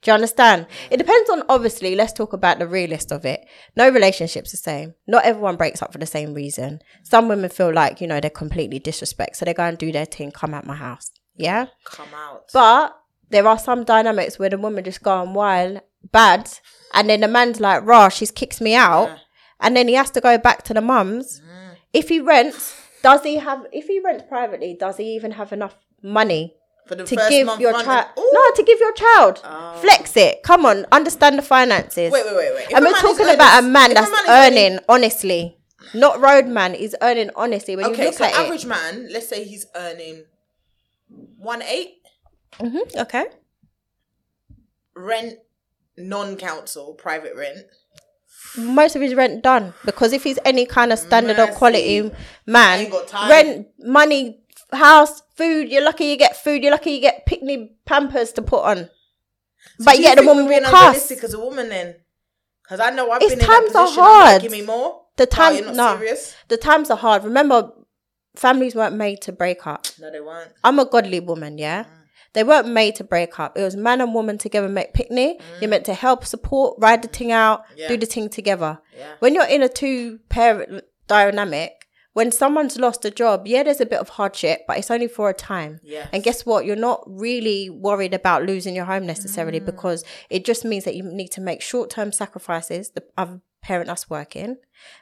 [0.07, 0.67] Do you understand?
[0.89, 1.97] It depends on obviously.
[1.97, 3.45] Let's talk about the realist of it.
[3.75, 4.95] No relationship's the same.
[5.09, 6.81] Not everyone breaks up for the same reason.
[7.03, 10.05] Some women feel like you know they're completely disrespect, so they go and do their
[10.05, 10.31] thing.
[10.31, 11.11] Come at my house.
[11.35, 11.67] Yeah.
[11.83, 12.45] Come out.
[12.53, 12.97] But
[13.31, 15.81] there are some dynamics where the woman just gone wild,
[16.13, 16.53] bad,
[16.95, 19.19] and then the man's like, "Raw, she's kicks me out," Yeah.
[19.63, 21.41] and then he has to go back to the mums.
[21.41, 21.77] Mm.
[21.93, 23.67] If he rents, does he have?
[23.73, 26.55] If he rents privately, does he even have enough money
[26.89, 28.07] to first give your child?
[28.17, 29.41] No, to give your child.
[29.45, 29.79] Oh.
[29.81, 30.43] Flex it.
[30.43, 32.13] Come on, understand the finances.
[32.13, 32.67] Wait, wait, wait, wait.
[32.71, 35.59] If and we're talking earning- about a man that's man earning- earning honestly,
[35.95, 36.75] not road man.
[36.75, 37.77] He's earning honestly.
[37.77, 40.25] When you Okay, look so at average man, let's say he's earning
[41.39, 42.01] one eight
[42.61, 43.25] it, Mhm, okay.
[44.95, 45.39] rent,
[45.97, 47.67] non-council, private rent.
[48.59, 52.11] most of his rent done because if he's any kind of standard or quality
[52.47, 53.31] man, Ain't got time.
[53.31, 54.41] rent, money,
[54.73, 55.69] house, food.
[55.71, 56.63] You're lucky you get food.
[56.63, 58.89] You're lucky you get picnic pampers to put on.
[59.79, 61.97] but Do you yet the woman will unrealistic as a woman then?
[62.63, 64.03] Because I know I've It's been in times that position.
[64.05, 64.43] Like, hard.
[64.43, 65.03] Give me more.
[65.17, 66.35] The Oh, time, not no, serious?
[66.49, 67.25] the times are hard.
[67.25, 67.73] Remember,
[68.35, 69.87] families weren't made to break up.
[70.01, 70.51] No, they weren't.
[70.65, 71.85] I'm a godly woman, yeah.
[71.85, 71.89] Mm.
[72.35, 73.57] They weren't made to break up.
[73.57, 75.41] It was man and woman together make picnic.
[75.61, 77.73] You're meant to help, support, ride the thing out, Mm.
[77.77, 77.89] Yeah.
[77.89, 78.79] do the thing together.
[78.95, 79.13] Yeah.
[79.21, 81.86] When you're in a two parent dynamic,
[82.17, 85.29] when someone's lost a job, yeah, there's a bit of hardship, but it's only for
[85.29, 85.81] a time.
[85.83, 86.09] Yes.
[86.15, 86.65] And guess what?
[86.65, 89.67] You're not really worried about losing your home necessarily Mm.
[89.67, 92.93] because it just means that you need to make short term sacrifices.
[92.93, 94.57] The other parent that's working,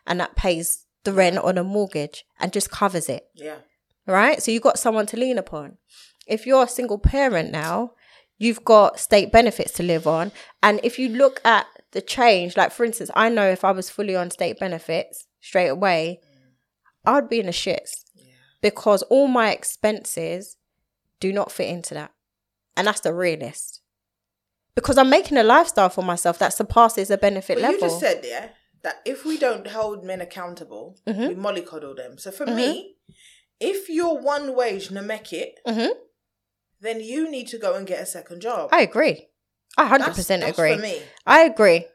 [0.08, 3.58] and that pays the rent on a mortgage and just covers it Yeah.
[4.06, 4.42] right?
[4.42, 5.78] So you've got someone to lean upon.
[6.26, 7.92] If you're a single parent now,
[8.38, 10.32] you've got state benefits to live on.
[10.64, 13.88] And if you look at the change, like for instance, I know if I was
[13.88, 16.18] fully on state benefits straight away,
[17.04, 17.90] I'd be in the shits
[18.62, 20.56] because all my expenses
[21.20, 22.10] do not fit into that.
[22.76, 23.80] and that's the realist.
[24.74, 27.74] Because I'm making a lifestyle for myself that surpasses a benefit But level.
[27.76, 28.48] you just said, yeah,
[28.82, 31.28] that if we don't hold men accountable, Mm-hmm.
[31.28, 32.18] we mollycoddle them.
[32.18, 32.96] So for me,
[33.60, 35.90] if you're one wage Namek it, Mhm.
[36.80, 38.70] then you need to go and get a second job.
[38.72, 39.28] I agree.
[39.78, 40.74] I hundred That's- percent that's agree.
[40.74, 41.86] For me, I agree.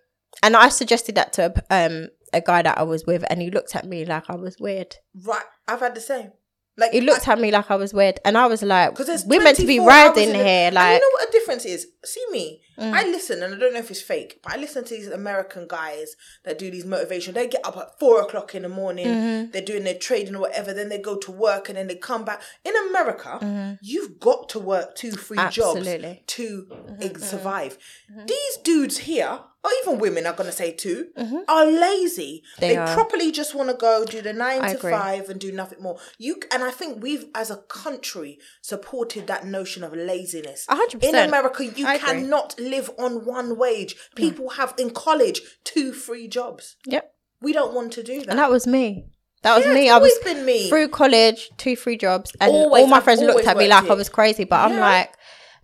[0.42, 3.76] And I suggested that to um a guy that I was with, and he looked
[3.76, 4.96] at me like I was weird.
[5.26, 5.44] right?
[5.68, 6.32] I've had the same.
[6.78, 9.44] Like He looked at me like I was weird, and I was like, because "We're
[9.44, 10.94] meant to be 24 riding here." Like, Mm.
[10.94, 11.88] you know what a difference is?
[12.06, 12.62] See me.
[12.82, 15.68] I listen, and I don't know if it's fake, but I listen to these American
[15.68, 16.16] guys
[16.46, 17.34] that do these motivation.
[17.34, 19.08] They get up at four o'clock in the morning.
[19.08, 19.52] Mm-hmm.
[19.52, 20.74] They're doing their trading or whatever.
[20.74, 22.42] Then they go to work, and then they come back.
[22.64, 23.74] In America, Mm-hmm.
[23.82, 27.78] you've got to work two, three jobs to Mm-hmm, ex- survive.
[28.26, 29.42] These dudes here.
[29.62, 31.08] Or even women are gonna say too,
[31.50, 32.44] are lazy.
[32.46, 32.62] Mm-hmm.
[32.62, 32.94] They They, are.
[32.94, 34.92] properly just want to go do the nine I to agree.
[34.92, 35.98] five and do nothing more.
[36.18, 40.66] You and I think we've, as a country, supported that notion of laziness.
[40.70, 41.14] A hundred In.
[41.16, 42.08] America, you I agree.
[42.08, 43.98] cannot live on one wage.
[44.16, 46.78] People have in college two free jobs.
[46.86, 47.14] yep.
[47.42, 48.30] We don't want to do that.
[48.30, 49.06] And that was me.
[49.44, 49.84] That was Yeah, me.
[49.86, 50.68] it's I was always been me.
[50.70, 53.94] through college, two free jobs, and Always, all my friends looked at me like I
[53.94, 54.44] was crazy.
[54.44, 55.14] But I'm like,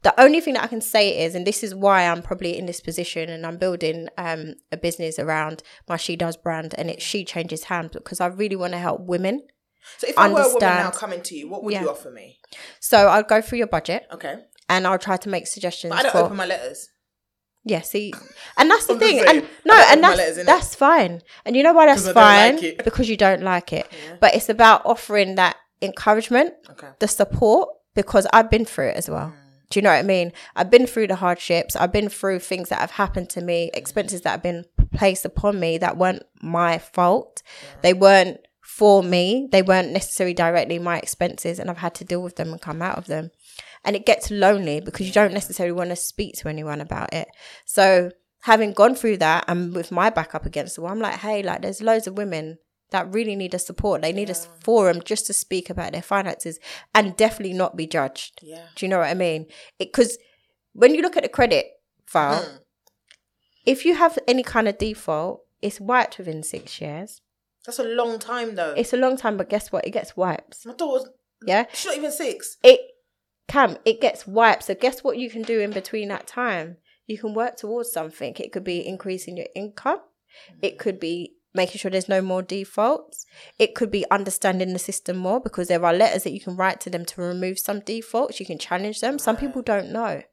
[0.06, 2.66] the only thing that I can say is, and this is why I'm probably in
[2.68, 7.04] this position, and I'm building um, a business around my She Does brand, and it's
[7.04, 9.36] She Changes Hands because I really want to help women.
[9.98, 11.82] so if I were a woman now coming to you, what would Yeah.
[11.84, 12.38] you offer me?
[12.80, 14.36] So I'll go through your budget, Okay,
[14.70, 15.92] and I'll try to make suggestions.
[15.92, 16.90] but I don't for, open my letters.
[17.68, 18.14] Yeah, see,
[18.58, 21.88] and that's the thing, and no, and that's letters, that's fine, and you know why
[21.88, 22.84] that's 'Cause I don't fine like it.
[22.86, 23.88] because you don't like it,
[24.22, 26.90] but it's about offering that encouragement, Okay.
[27.00, 29.34] the support, because I've been through it as well.
[29.36, 29.45] Mm.
[29.76, 30.32] Do you know what I mean?
[30.56, 31.76] I've been through the hardships.
[31.76, 35.60] I've been through things that have happened to me, expenses that have been placed upon
[35.60, 37.44] me that weren't my fault.
[37.82, 39.50] They weren't for me.
[39.52, 42.82] They weren't necessarily directly my expenses, and I've had to deal with them and come
[42.82, 43.32] out of them.
[43.84, 47.28] And it gets lonely because you don't necessarily want to speak to anyone about it.
[47.66, 48.12] So
[48.44, 51.44] having gone through that and with my back up against the wall, I'm like, hey,
[51.44, 52.60] like there's loads of women
[52.96, 54.02] that really need a support.
[54.02, 56.60] They need a forum just to speak about their finances
[56.94, 58.40] and definitely not be judged.
[58.42, 58.66] Yeah.
[58.76, 59.46] Do you know what I mean?
[59.78, 60.18] Because
[60.74, 61.66] when you look at the credit
[62.06, 62.60] file, Mm.
[63.66, 67.22] if you have any kind of default, it's wiped within six years.
[67.66, 68.74] That's a long time though.
[68.78, 69.86] It's a long time, but guess what?
[69.88, 70.66] It gets wiped.
[70.66, 71.10] my daughter's
[71.46, 71.66] Yeah.
[71.74, 72.58] she's not even six.
[72.64, 72.80] It
[73.48, 74.64] Cam, it gets wiped.
[74.64, 76.78] So guess what you can do in between that time?
[77.06, 78.34] You can work towards something.
[78.40, 80.00] It could be increasing your income.
[80.64, 83.26] It could be making sure there's no more defaults.
[83.58, 86.80] It could be understanding the system more because there are letters that you can write
[86.82, 88.40] to them to remove some defaults.
[88.40, 89.18] You can challenge them.
[89.18, 90.24] Some people don't know.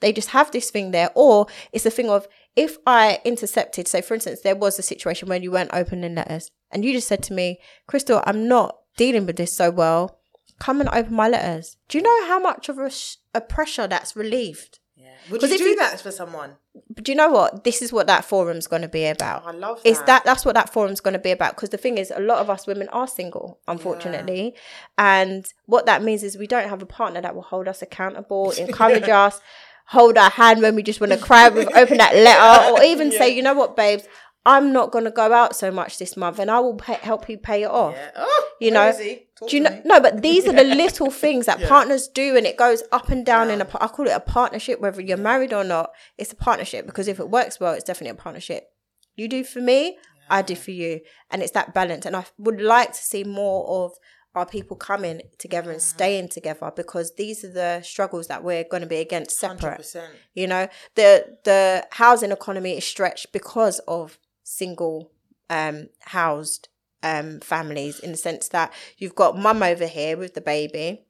[0.00, 1.10] They just have this thing there.
[1.14, 5.28] Or it's a thing of if I intercepted, so for instance, there was a situation
[5.28, 9.26] where you weren't opening letters and you just said to me, Crystal, I'm not dealing
[9.26, 10.18] with this so well.
[10.58, 11.76] Come and open my letters.
[11.88, 14.78] Do you know how much of a, sh- a pressure that's relieved?
[15.26, 15.32] Yeah.
[15.32, 16.56] Would you if do you- that for someone?
[16.90, 17.64] But do you know what?
[17.64, 19.42] This is what that forum's going to be about.
[19.44, 20.06] Oh, I love It's that.
[20.06, 22.38] that that's what that forum's going to be about because the thing is a lot
[22.38, 24.54] of us women are single unfortunately
[24.98, 28.50] and what that means is we don't have a partner that will hold us accountable
[28.58, 29.40] encourage us
[29.86, 33.12] hold our hand when we just want to cry we've opened that letter or even
[33.12, 34.06] say you know what babes
[34.46, 37.28] I'm not going to go out so much this month and I will pay, help
[37.28, 37.94] you pay it off.
[37.94, 38.10] Yeah.
[38.16, 38.88] Oh, you know?
[38.88, 39.26] is he?
[39.36, 39.82] Talk do you know me.
[39.84, 43.26] no but these are the little things that partners do and it goes up and
[43.26, 46.36] down in a i call it a partnership whether you're married or not it's a
[46.36, 48.68] partnership because if it works well it's definitely a partnership.
[49.16, 49.98] You do for me
[50.30, 51.00] i do for you.
[51.30, 53.92] And it's that balance and i would like to see more of
[54.34, 58.82] our people coming together and staying together because these are the struggles that we're going
[58.82, 59.80] to be against separate.
[59.80, 60.04] 100%.
[60.34, 60.68] you know?
[60.96, 65.10] The the housing economy is stretched because of single
[65.50, 66.68] um housed
[67.02, 71.04] um families in the sense that you've got mum over here with the baby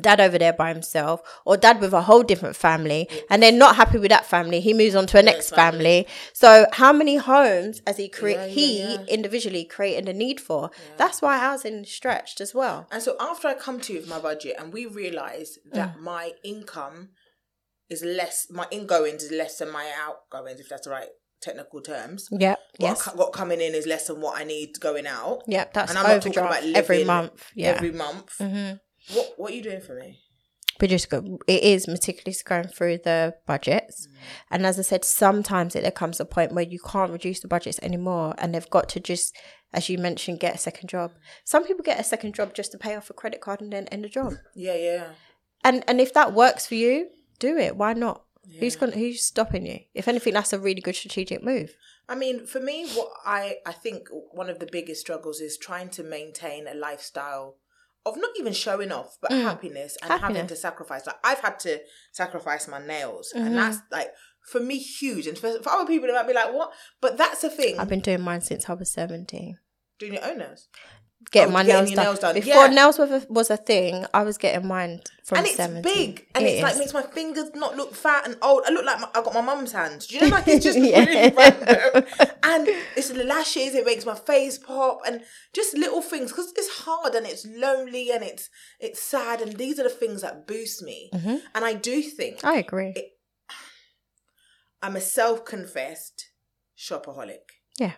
[0.00, 3.76] dad over there by himself or dad with a whole different family and they're not
[3.76, 4.60] happy with that family.
[4.60, 6.06] He moves on to a next family.
[6.32, 9.04] so how many homes has he create Yeah, yeah, he yeah.
[9.08, 10.70] individually created a need for?
[10.98, 12.86] That's why housing stretched as well.
[12.90, 15.74] And so after I come to you with my budget and we realise Mm.
[15.74, 17.10] that my income
[17.88, 21.08] is less, my ingoings is less than my outgoings, if that's right
[21.40, 22.28] technical terms.
[22.30, 25.42] yep What, yes what coming in is less than what I need going out.
[25.46, 28.32] yep that's And I'm not talking about living every month yeah Every month.
[28.38, 28.72] hmm
[29.14, 30.18] What What are you doing for me?
[30.78, 34.08] we just go it is meticulously going through the budgets
[34.50, 37.48] and as i said sometimes it there comes a point where you can't reduce the
[37.48, 39.34] budgets anymore and they've got to just
[39.72, 41.12] as you mentioned get a second job
[41.46, 43.86] some people get a second job just to pay off a credit card and then
[43.88, 45.06] end the job Yeah, yeah.
[45.64, 47.08] and and if that works for you
[47.38, 48.25] do it why not
[48.60, 51.74] who's going who's stopping you if anything that's a really good strategic move
[52.08, 55.88] I mean, for me, what I I think one of the biggest struggles is trying
[55.90, 57.56] to maintain a lifestyle
[58.04, 60.48] of not even showing off, but happiness and having Mm.
[60.48, 61.04] To sacrifice.
[61.04, 61.80] Like I've had to
[62.12, 63.46] sacrifice my nails, Mm-hmm.
[63.46, 64.12] and that's like
[64.52, 65.26] for me huge.
[65.26, 66.70] And for, for other people, it might be like, "What?"
[67.00, 67.76] But that's a thing.
[67.76, 69.58] I've been doing mine since I was 17.
[69.98, 70.68] doing your own nails,
[71.32, 72.04] Getting Oh, my getting nails, done.
[72.04, 72.74] nails done, Before yeah.
[72.74, 75.82] nails was a, was a thing, I was getting mine from and it's 17.
[75.82, 78.62] big, and It it's like makes my fingers not look fat and old.
[78.64, 80.06] I look like my, I got my mum's hands.
[80.06, 80.28] Do you know?
[80.28, 81.04] Like it's just Yeah.
[81.04, 82.04] really random.
[82.44, 83.74] And it's the lashes.
[83.74, 88.12] It makes my face pop, and just little things because it's hard and it's lonely
[88.12, 88.48] and it's
[88.78, 89.40] it's sad.
[89.40, 91.10] And these are the things that boost me.
[91.12, 91.36] Mm-hmm.
[91.56, 92.94] And I do think I agree.
[94.82, 96.26] I'm a self-confessed
[96.78, 97.50] shopaholic.
[97.78, 97.92] Yeah.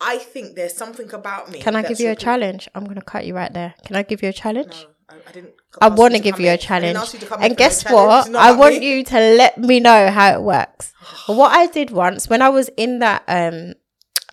[0.00, 1.60] I think there's something about me.
[1.60, 2.68] Can I give you a challenge?
[2.74, 3.74] I'm going to cut you right there.
[3.84, 4.86] Can I give you a challenge?
[5.10, 5.54] No, I, I didn't.
[5.80, 6.52] I want to give you a in.
[6.52, 7.14] I didn't challenge.
[7.14, 8.34] you to come in And guess what?
[8.34, 8.88] I want me.
[8.98, 10.92] you to let me know how it works.
[11.26, 13.74] what I did once when I was in that um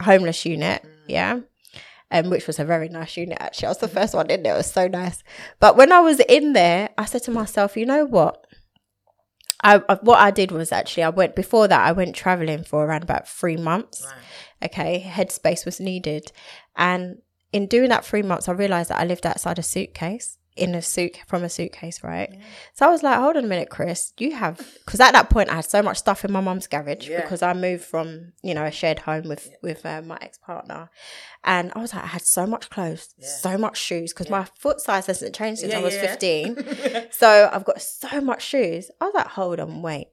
[0.01, 0.89] homeless unit, Mm.
[1.07, 1.39] yeah,
[2.11, 3.68] um, which was a very nice unit actually.
[3.68, 4.53] I was the first one in there.
[4.53, 5.24] It was so nice.
[5.59, 8.45] But when I was in there, I said to myself, you know what?
[9.63, 12.86] I, I what I did was actually I went before that I went traveling for
[12.86, 14.03] around about three months.
[14.05, 14.13] Right.
[14.64, 16.32] Okay, headspace was needed,
[16.76, 17.22] and
[17.53, 20.82] in doing that three months, I realized that I lived outside a suitcase in a
[20.82, 22.36] suit from a suitcase, right?
[22.74, 25.49] So I was like, hold on a minute, Chris, you have because at that point
[25.51, 27.22] I had so much stuff in my mum's garage Yeah.
[27.22, 30.89] because I moved from you know a shared home with with uh, my ex partner,
[31.43, 34.82] and I was like, I had so much clothes, so much shoes because my foot
[34.82, 36.08] size hasn't changed since Yeah, I was yeah, yeah.
[36.10, 37.08] fifteen.
[37.12, 38.89] so I've got so much shoes.
[38.99, 40.08] I was like, hold on, wait.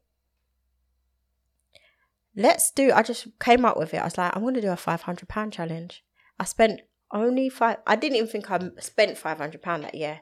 [2.37, 2.91] Let's do.
[2.93, 3.99] I just came up with it.
[3.99, 6.05] I was like, I'm going to do a five hundred pound challenge.
[6.39, 6.81] I spent
[7.13, 7.79] only five.
[7.87, 10.21] I didn't even think I spent five hundred pound that year.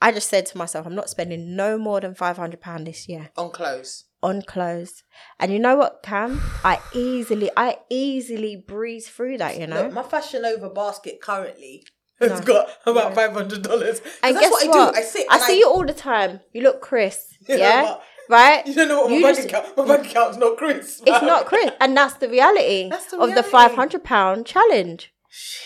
[0.00, 3.08] I just said to myself, I'm not spending no more than five hundred pound this
[3.08, 4.04] year on clothes.
[4.22, 5.02] on clothes.
[5.40, 6.40] And you know what, Cam?
[6.62, 9.58] I easily, I easily breeze through that.
[9.58, 9.84] You know.
[9.84, 11.86] Look, my Fashion Nova basket currently
[12.20, 14.00] has got about five hundred dollars.
[14.22, 14.88] and that's guess what, what?
[14.88, 14.98] I do.
[14.98, 15.26] I sit.
[15.30, 16.40] I see you all the time.
[16.52, 17.32] You look Chris.
[17.48, 17.96] Yeah.
[18.28, 18.66] Right.
[18.66, 19.76] You don't know what my You bank account.
[19.76, 21.02] My bank account's not Chris.
[21.06, 25.12] It's not Chris, and that's the reality That's the of the five hundred pound challenge.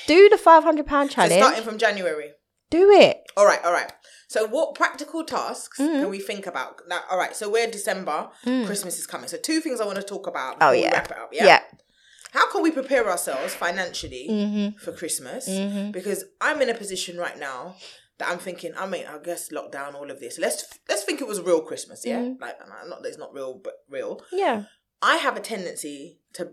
[0.06, 1.40] Do the five hundred pound So challenge.
[1.40, 2.32] starting from January.
[2.70, 3.22] Do it.
[3.36, 3.90] All right, all right.
[4.28, 6.02] So, what practical tasks Mm.
[6.02, 6.82] can we think about?
[6.88, 7.34] Now, all right.
[7.34, 8.28] So we're December.
[8.44, 9.26] Christmas is coming.
[9.28, 10.58] So two things I want to talk about.
[10.58, 10.92] Before Oh yeah.
[10.92, 11.30] wrap it up.
[11.32, 11.44] yeah.
[11.46, 11.60] Yeah.
[12.32, 14.78] How can we prepare ourselves financially Mm-hmm.
[14.78, 15.48] for Christmas?
[15.90, 17.74] Because I'm in a position right now
[18.20, 18.72] that I'm thinking.
[18.78, 20.38] I mean, I guess lockdown, all of this.
[20.38, 22.06] Let's let's think it was real Christmas.
[22.06, 22.20] Yeah.
[22.20, 22.40] Mm-hmm.
[22.42, 22.56] Like,
[22.88, 24.22] not that it's not real, but real.
[24.32, 24.64] Yeah.
[25.02, 26.52] I have a tendency to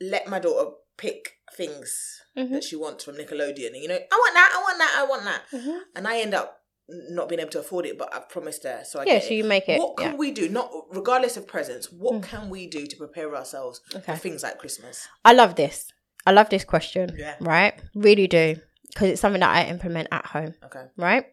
[0.00, 2.52] let my daughter pick things Mm-hmm.
[2.54, 3.66] that she wants from Nickelodeon.
[3.72, 5.42] And, you know, I want that, I want that, I want that.
[5.52, 5.78] Mm-hmm.
[5.96, 8.82] And I end up not being able to afford it, but I've promised her.
[8.84, 10.14] So I Yeah, so you make it, What can yeah.
[10.14, 10.18] Mm.
[10.18, 10.48] we do?
[10.48, 14.12] Not regardless of presents, what can we do to prepare ourselves Okay.
[14.12, 15.08] for things like Christmas?
[15.24, 15.92] I love this.
[16.24, 17.10] I love this question.
[17.18, 17.34] Yeah.
[17.40, 17.74] Right.
[17.96, 18.54] Really do
[18.88, 20.54] because it's something that I implement at home.
[20.64, 20.84] Okay.
[20.96, 21.26] right?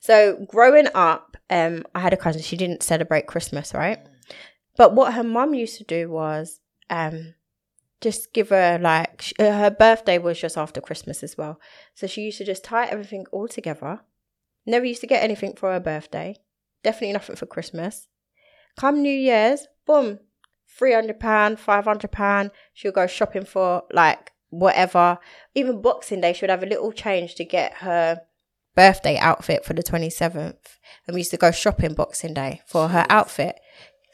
[0.00, 2.42] So growing up, um, I had a cousin.
[2.42, 3.98] She didn't celebrate Christmas, right?
[4.76, 7.34] But what her mum used to do was, um,
[8.02, 11.60] just give her like sh- uh, her birthday was just after Christmas as well.
[11.94, 14.00] So she used to just tie everything all together.
[14.66, 16.36] Never used to get anything for her birthday.
[16.82, 18.08] Definitely nothing for Christmas.
[18.76, 20.18] Come New Year's, boom,
[20.68, 22.50] three hundred pound, five hundred pound.
[22.74, 25.18] She'll go shopping for like whatever.
[25.54, 28.20] Even Boxing Day, she would have a little change to get her
[28.76, 30.78] birthday outfit for the twenty seventh.
[31.06, 33.58] And we used to go shopping Boxing Day for her outfit.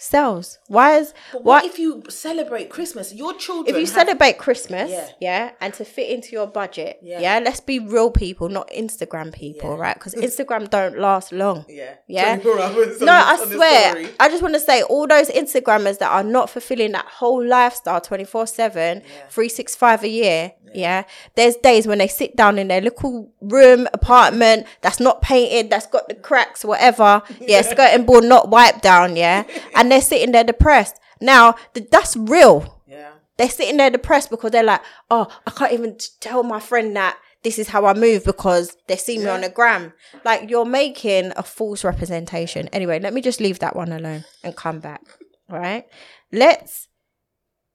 [0.01, 0.61] Sells.
[0.69, 3.13] Why is But why what if you celebrate Christmas?
[3.13, 3.67] Your children.
[3.75, 5.09] if you have- celebrate Christmas, Yeah.
[5.21, 5.51] yeah.
[5.61, 7.19] and to fit into your budget, Yeah.
[7.19, 9.83] yeah, let's be real people, not Instagram people, Yeah.
[9.83, 9.95] right?
[9.95, 11.65] Because Instagram don't last long.
[11.69, 11.95] Yeah.
[12.07, 12.37] Yeah.
[12.37, 14.09] 24 hours on No, the- I on swear.
[14.21, 18.01] I just want to say all those Instagrammers that are not fulfilling that whole lifestyle
[18.01, 20.53] 24 7, 365 a year.
[20.75, 21.05] Yeah.
[21.35, 25.87] There's days when they sit down in their little room, apartment that's not painted, that's
[25.87, 27.23] got the cracks, whatever.
[27.41, 27.62] Yeah.
[27.62, 29.16] Skirting board not wiped down.
[29.16, 29.45] Yeah.
[29.75, 30.99] And they're sitting there depressed.
[31.21, 33.11] Now, th- that's real Yeah.
[33.37, 36.95] they're sitting there depressed because they're like, oh, I can't even t- tell my friend
[36.97, 39.93] that this is how I move because they see me on the gram.
[40.25, 42.69] Like you're making a false representation.
[42.69, 45.03] Anyway, let me just leave that one alone and come back.
[45.49, 45.85] Right?
[46.33, 46.89] Let's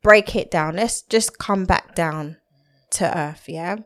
[0.01, 0.75] break it down.
[0.75, 2.37] Let's just come back down
[2.93, 3.45] to earth.
[3.47, 3.77] Yeah.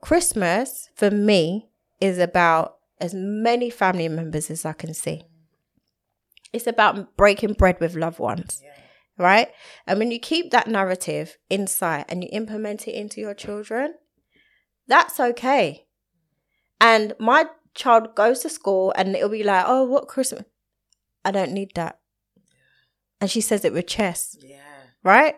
[0.00, 1.68] Christmas for me
[2.00, 5.24] is about as many family members as I can see.
[6.52, 8.62] It's about breaking bread with loved ones
[9.18, 9.48] right?
[9.86, 13.94] And when you keep that narrative inside and you implement it into your children,
[14.86, 15.86] that's okay.
[16.80, 20.44] And my child goes to school and it'll be like, oh, what Christmas?
[21.24, 21.98] I don't need that.
[23.20, 24.60] And she says it with chest, Yeah.
[25.02, 25.34] right?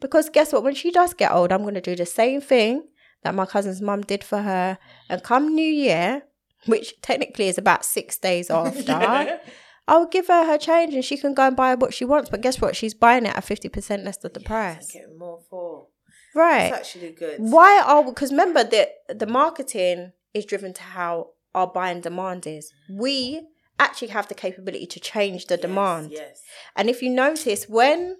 [0.00, 0.62] Because guess what?
[0.62, 2.84] When she does get old, I'm going to do the same thing
[3.22, 4.78] that my cousin's mum did for her.
[5.08, 6.22] And come New Year,
[6.66, 9.40] which technically is about six days after,
[9.88, 12.30] I'll give her her change and she can go and buy what she wants.
[12.30, 12.76] But guess what?
[12.76, 14.92] She's buying it at 50% less than the price.
[14.92, 15.86] Getting more for.
[16.34, 16.66] Right.
[16.66, 17.38] It's actually good.
[17.38, 22.72] Why are because remember that the marketing is driven to how our buying demand is.
[22.90, 23.42] We
[23.78, 26.10] actually have the capability to change the demand.
[26.12, 26.42] Yes.
[26.76, 28.16] And if you notice, when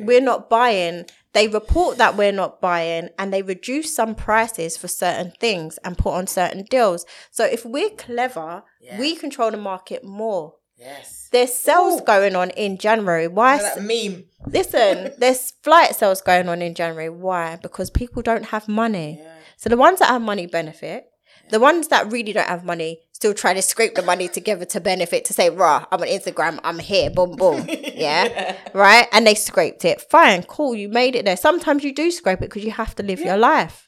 [0.00, 4.88] we're not buying, they report that we're not buying and they reduce some prices for
[4.88, 7.06] certain things and put on certain deals.
[7.30, 8.64] So if we're clever,
[8.98, 10.54] we control the market more.
[10.76, 11.28] Yes.
[11.30, 12.04] There's sales Ooh.
[12.04, 13.28] going on in January.
[13.28, 13.58] Why?
[13.58, 14.24] That meme.
[14.46, 17.08] Listen, there's flight sales going on in January.
[17.08, 17.56] Why?
[17.56, 19.20] Because people don't have money.
[19.22, 19.34] Yeah.
[19.56, 21.06] So the ones that have money benefit.
[21.52, 24.80] The ones that really don't have money still try to scrape the money together to
[24.80, 27.68] benefit to say, rah, I'm on Instagram, I'm here, boom, boom.
[27.68, 28.56] Yeah.
[28.72, 29.06] Right?
[29.12, 30.00] And they scraped it.
[30.00, 31.36] Fine, cool, you made it there.
[31.36, 33.86] Sometimes you do scrape it because you have to live your life.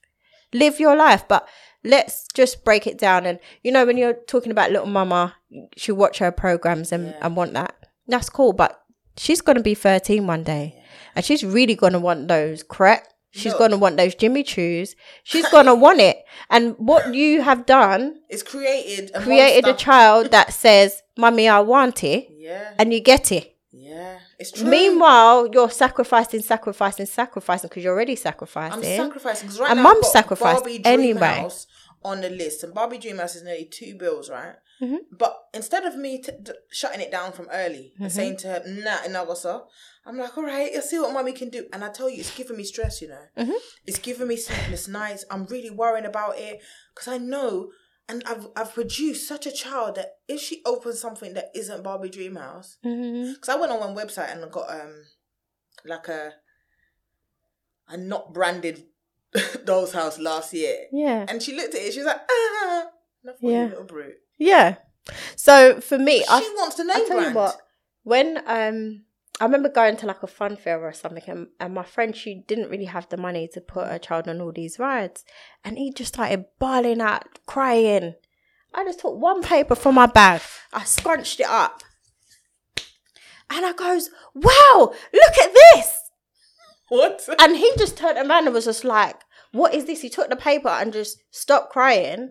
[0.53, 1.27] Live your life.
[1.27, 1.49] But
[1.83, 3.25] let's just break it down.
[3.25, 5.35] And you know, when you're talking about little mama,
[5.77, 7.75] she'll watch her programs and, and want that.
[8.07, 8.53] That's cool.
[8.53, 8.79] But
[9.17, 10.83] she's gonna be 13 one day.
[11.17, 13.14] And she's really gonna want those, correct?
[13.35, 13.59] She's Look.
[13.59, 14.95] gonna want those Jimmy Choos.
[15.25, 16.25] She's gonna want it.
[16.51, 21.59] And what you have done, is created a created a child that says, Mummy, I
[21.61, 22.75] want it, Yeah.
[22.79, 23.57] and you get it.
[23.73, 24.19] Yeah.
[24.39, 24.69] It's true.
[24.69, 28.79] Meanwhile, you're sacrificing, sacrificing, sacrificing because you're already sacrificing.
[28.79, 29.49] I'm sacrificing.
[29.49, 31.21] because right And now mum's sacrificed anyway.
[31.21, 31.67] Dreamhouse
[32.05, 34.57] on the list, and Barbie Dreamhouse is nearly two bills, right?
[34.83, 34.97] Mm-hmm.
[35.17, 38.03] But instead of me t- d- shutting it down from early Mm-hmm.
[38.03, 39.65] and saying to her, "Nah, in Agosa,"
[40.05, 42.37] I'm like, "All right, let's see what mommy can do." And I tell you, it's
[42.37, 43.01] giving me stress.
[43.01, 43.53] You know, Mm-hmm.
[43.87, 45.25] it's giving me sleepless nights.
[45.31, 46.61] I'm really worrying about it
[46.95, 47.71] because I know.
[48.07, 52.11] And I've I've produced such a child that if she opens something that isn't Barbie
[52.11, 55.05] Dreamhouse, because I went on one website and I got um
[55.87, 56.33] like a
[57.89, 58.85] a not branded
[59.65, 61.27] doll's house last year, Yeah.
[61.29, 61.93] and she looked at it.
[61.93, 62.87] She was like, ah,
[63.41, 63.65] Yeah.
[63.67, 64.17] little brute.
[64.39, 64.77] Yeah.
[65.37, 67.31] So for me, She I, wants the I name tell brand.
[67.35, 67.61] you what,
[68.05, 69.05] when um
[69.41, 72.45] I remember going to like a fun fair or something, and, and my friend she
[72.47, 75.25] didn't really have the money to put her child on all these rides,
[75.65, 78.15] and he just started bawling out, crying.
[78.73, 80.41] I just took one paper from my bag,
[80.73, 81.83] I scrunched it up,
[83.51, 85.99] and I goes, "Wow, look at this!"
[86.95, 87.29] What?
[87.41, 89.17] And he just turned around and was just like,
[89.53, 92.31] "What is this?" He took the paper and just stopped crying,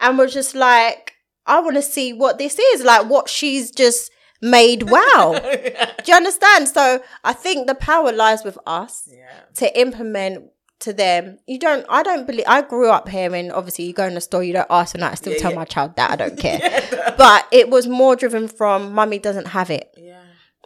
[0.00, 1.12] and was just like,
[1.46, 5.38] "I want to see what this is, like what she's just made." Wow.
[5.40, 6.68] Do you understand?
[6.68, 9.40] So I think the power lies with us yeah.
[9.54, 11.38] to implement to them.
[11.46, 11.84] You don't.
[11.88, 12.44] I don't believe.
[12.46, 13.50] I grew up hearing.
[13.50, 15.56] Obviously, you go in the store, you don't ask, and I still Yeah, tell yeah.
[15.62, 16.60] my child that I don't care.
[17.18, 19.92] but it was more driven from mummy doesn't have it.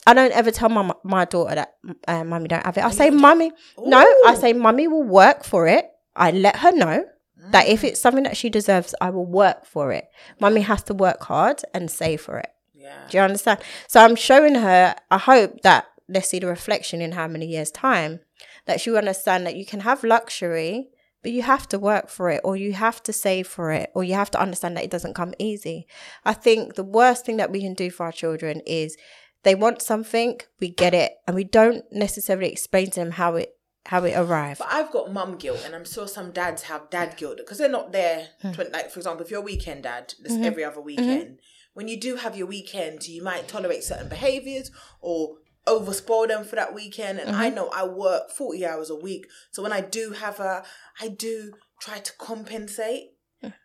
[0.06, 1.74] I don't ever tell my my daughter that
[2.08, 2.84] uh, mummy don't have it.
[2.84, 3.52] I say mummy.
[3.78, 5.84] No, I say mummy will work for it.
[6.16, 7.04] I let her know
[7.50, 7.70] that Mm.
[7.70, 10.04] if it's something that she deserves, I will work for it.
[10.40, 12.50] Mummy has to work hard and save for it.
[12.74, 13.06] Yeah.
[13.08, 13.60] Do you understand?
[13.88, 17.70] So I'm showing her, I hope that let's see the reflection in how many years'
[17.70, 18.20] time,
[18.66, 20.88] that she will understand that you can have luxury,
[21.22, 24.02] but you have to work for it, or you have to save for it, or
[24.04, 25.86] you have to understand that it doesn't come easy.
[26.24, 28.96] I think the worst thing that we can do for our children is
[29.44, 33.54] they want something, we get it, and we don't necessarily explain to them how it
[33.86, 34.60] how it arrived.
[34.60, 37.68] But I've got mum guilt, and I'm sure some dads have dad guilt because they're
[37.68, 38.28] not there.
[38.52, 40.44] Twen- like, for example, if you're a weekend dad, this Mm-hmm.
[40.44, 41.40] every other weekend,
[41.74, 44.70] when you do have your weekend, you might tolerate certain behaviors
[45.00, 47.18] or overspoil them for that weekend.
[47.18, 47.40] And Mm-hmm.
[47.40, 49.26] I know I work 40 hours a week.
[49.50, 50.64] So when I do have a,
[51.00, 53.14] I do try to compensate.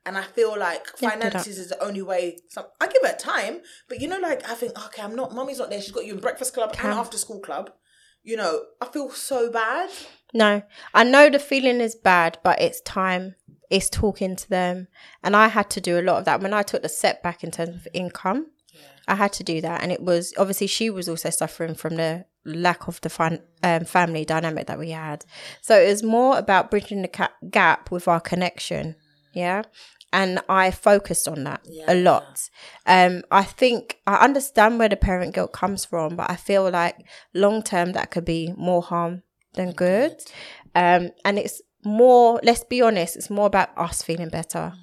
[0.05, 0.87] And I feel like.
[0.99, 2.37] Yeah, finances is the only way.
[2.49, 5.33] Some, I give her time, but you know, like I think, okay, I'm not.
[5.33, 5.81] Mummy's not there.
[5.81, 7.71] She's got you in breakfast club and after school club.
[8.23, 9.89] You know, I feel so bad.
[10.33, 10.61] No,
[10.93, 13.35] I know the feeling is bad, but it's time.
[13.69, 14.87] It's talking to them.
[15.23, 16.41] And I had to do a lot of that.
[16.41, 18.47] When I took the setback in terms of income,
[19.07, 19.81] I had to do that.
[19.81, 23.85] And it was obviously she was also suffering from the lack of the fun, um,
[23.85, 25.25] family dynamic that we had.
[25.61, 28.95] So it was more about bridging the ca- gap with our connection.
[29.37, 29.63] Yeah.
[30.13, 32.49] And I focused on that a lot.
[32.85, 36.95] Um, I think I understand where the parent guilt comes from, but I feel like
[37.33, 39.23] long term that could be more harm
[39.53, 40.13] than good.
[40.73, 44.73] Um, and it's more, let's be honest, it's more about us feeling better.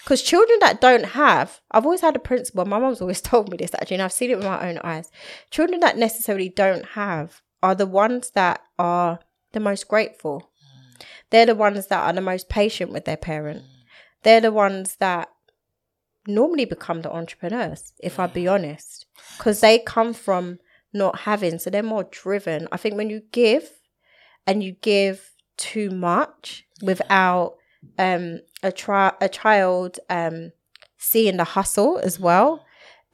[0.00, 3.58] Because children that don't have, I've always had a principle, my mum's always told me
[3.58, 5.10] this actually, and I've seen it with my own eyes.
[5.50, 9.20] Children that necessarily don't have are the ones that are
[9.52, 10.50] the most grateful.
[11.30, 13.62] They're the ones that are the most patient with their parent.
[14.22, 15.28] They're the ones that
[16.26, 19.06] normally become the entrepreneurs, if I be honest,
[19.36, 20.58] because they come from
[20.92, 22.68] not having, so they're more driven.
[22.72, 23.70] I think when you give
[24.46, 27.56] and you give too much without
[27.98, 30.52] um a tri- a child um
[30.98, 32.64] seeing the hustle as well.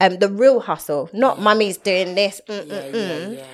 [0.01, 2.41] Um the real hustle, not mummy's doing this.
[2.49, 2.99] mm, Yeah, mm, yeah,
[3.29, 3.37] mm.
[3.37, 3.45] yeah.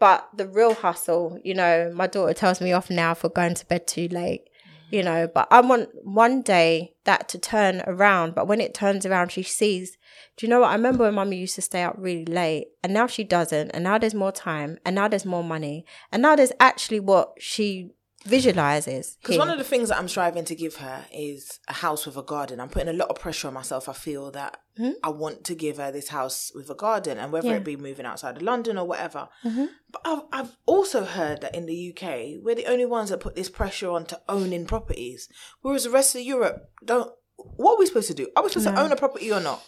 [0.00, 3.66] But the real hustle, you know, my daughter tells me off now for going to
[3.66, 4.48] bed too late,
[4.90, 5.04] you mm.
[5.04, 8.34] know, but I want one day that to turn around.
[8.34, 9.98] But when it turns around, she sees,
[10.38, 10.70] do you know what?
[10.70, 13.72] I remember when mummy used to stay out really late and now she doesn't.
[13.72, 15.84] And now there's more time and now there's more money.
[16.10, 17.90] And now there's actually what she
[18.24, 19.16] visualizes.
[19.22, 22.16] Because one of the things that I'm striving to give her is a house with
[22.16, 22.60] a garden.
[22.60, 23.88] I'm putting a lot of pressure on myself.
[23.88, 24.58] I feel that
[25.02, 27.56] I want to give her this house with a garden, and whether Yeah.
[27.56, 29.28] it be moving outside of London or whatever.
[29.44, 29.68] Mhm.
[29.90, 33.34] But I've, I've also heard that in the UK, we're the only ones that put
[33.34, 35.28] this pressure on to owning properties,
[35.60, 37.12] whereas the rest of Europe don't.
[37.36, 38.28] What are we supposed to do?
[38.36, 39.62] Are we supposed to own a property or not?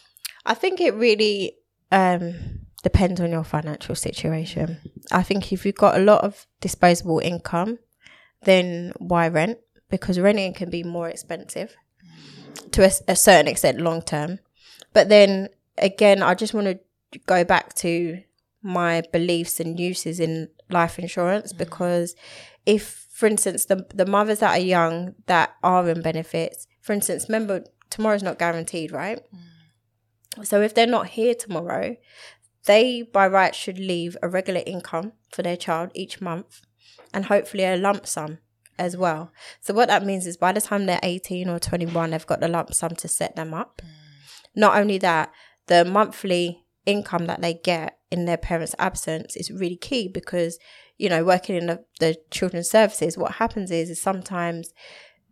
[0.45, 1.57] I think it really
[1.91, 2.33] um,
[2.81, 4.79] depends on your financial situation.
[5.11, 7.77] I think if you've got a lot of disposable income,
[8.45, 9.59] then why rent?
[9.89, 11.75] Because renting can be more expensive
[12.71, 14.39] to a, a certain extent long term.
[14.93, 18.21] But then again, I just want to go back to
[18.61, 21.59] my beliefs and uses in life insurance mm-hmm.
[21.59, 22.15] because
[22.65, 27.27] if, for instance, the the mothers that are young that are in benefits, for instance,
[27.27, 29.21] remember tomorrow's not guaranteed, right?
[29.33, 30.45] Mm.
[30.45, 31.95] So if they're not here tomorrow,
[32.65, 36.61] they by right should leave a regular income for their child each month
[37.13, 38.39] and hopefully a lump sum
[38.77, 39.31] as well.
[39.61, 42.47] So what that means is by the time they're 18 or 21, they've got the
[42.47, 43.81] lump sum to set them up.
[43.83, 43.89] Mm.
[44.55, 45.31] Not only that,
[45.67, 50.59] the monthly income that they get in their parents' absence is really key because,
[50.97, 54.73] you know, working in the, the children's services, what happens is, is sometimes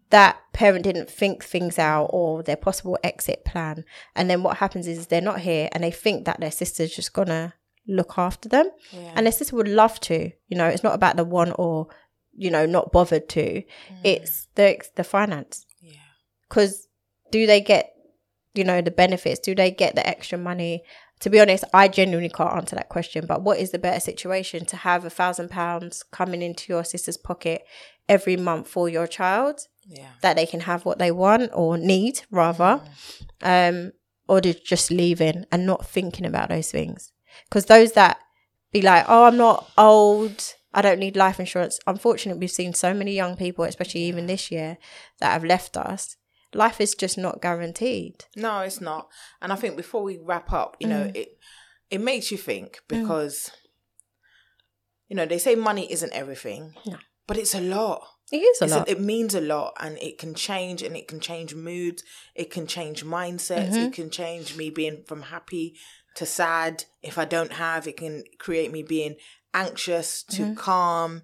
[0.09, 3.85] that parent didn't think things out or their possible exit plan.
[4.15, 7.13] And then what happens is they're not here and they think that their sister's just
[7.13, 7.53] gonna
[7.87, 8.69] look after them.
[8.91, 9.13] Yeah.
[9.15, 10.31] And their sister would love to.
[10.47, 11.87] You know, it's not about the one or,
[12.33, 13.63] you know, not bothered to.
[14.03, 15.65] It's the the finance.
[15.79, 15.93] Yeah.
[16.49, 16.87] Because
[17.31, 17.91] do they get,
[18.53, 19.39] you know, the benefits?
[19.39, 20.83] Do they get the extra money?
[21.21, 23.25] To be honest, I genuinely can't answer that question.
[23.27, 27.17] But what is the better situation to have a thousand pounds coming into your sister's
[27.17, 27.63] pocket
[28.09, 29.67] every month for your child?
[29.87, 30.11] Yeah.
[30.21, 32.81] that they can have what they want or need rather
[33.41, 33.91] um
[34.27, 37.11] or just leaving and not thinking about those things
[37.49, 38.17] because those that
[38.71, 42.93] be like oh i'm not old i don't need life insurance unfortunately we've seen so
[42.93, 44.77] many young people especially even this year
[45.19, 46.15] that have left us
[46.53, 49.07] life is just not guaranteed No, it's not.
[49.41, 51.37] And I think before we wrap up, you know, it
[51.89, 53.51] it makes you think because
[55.07, 56.73] you know, they say money isn't everything.
[56.85, 56.97] No.
[57.27, 58.01] But it's a lot.
[58.31, 61.07] it is a It's lot it means a lot and it can change and it
[61.07, 62.03] can change moods,
[62.35, 63.85] it can change mindsets, Mm-hmm.
[63.87, 65.75] it can change me being from happy
[66.15, 66.85] to sad.
[67.01, 69.15] If I don't have, it can create me being
[69.53, 70.53] anxious to Mm-hmm.
[70.55, 71.21] calm.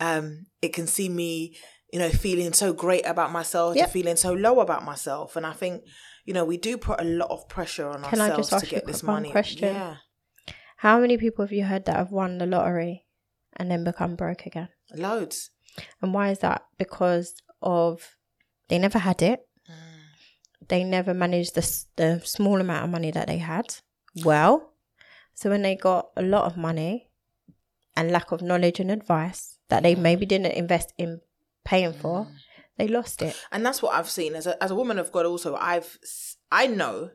[0.00, 1.56] Um, it can see me,
[1.92, 3.86] you know, feeling so great about myself Yep.
[3.86, 5.36] to feeling so low about myself.
[5.36, 5.84] And I think,
[6.24, 8.70] you know, we do put a lot of pressure on Can I ourselves just to
[8.70, 9.30] get a this money.
[9.30, 9.74] question?
[9.74, 9.96] Yeah.
[10.78, 13.06] how many people have you heard that have won the lottery
[13.56, 15.50] and then become broke again Loads.
[16.02, 16.64] And why is that?
[16.78, 18.16] Because of
[18.68, 19.40] they never had it.
[19.70, 20.68] Mm.
[20.68, 21.64] They never managed the
[21.96, 23.76] the small amount of money that they had
[24.22, 24.72] well.
[25.34, 27.08] So when they got a lot of money
[27.96, 30.00] and lack of knowledge and advice that they mm.
[30.00, 31.20] maybe didn't invest in
[31.64, 31.96] paying mm.
[31.96, 32.28] for,
[32.76, 33.36] they lost it.
[33.52, 35.26] and that's what I've seen as a as a woman of God.
[35.26, 35.98] Also, I've
[36.50, 37.10] I know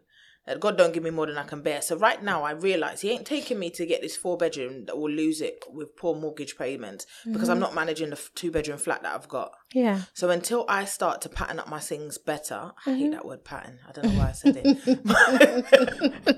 [0.46, 1.82] that God don't give me more than I can bear.
[1.82, 4.98] So right now, I realize He ain't taking me to get this four bedroom that
[4.98, 7.62] will lose it with poor mortgage payments because I'm mm-hmm.
[7.62, 9.52] not managing the two bedroom flat that I've got.
[9.74, 10.02] Yeah.
[10.14, 13.12] So until I start to pattern up my things better, I hate mm-hmm.
[13.12, 13.80] that word pattern.
[13.88, 14.86] I don't know why I said it.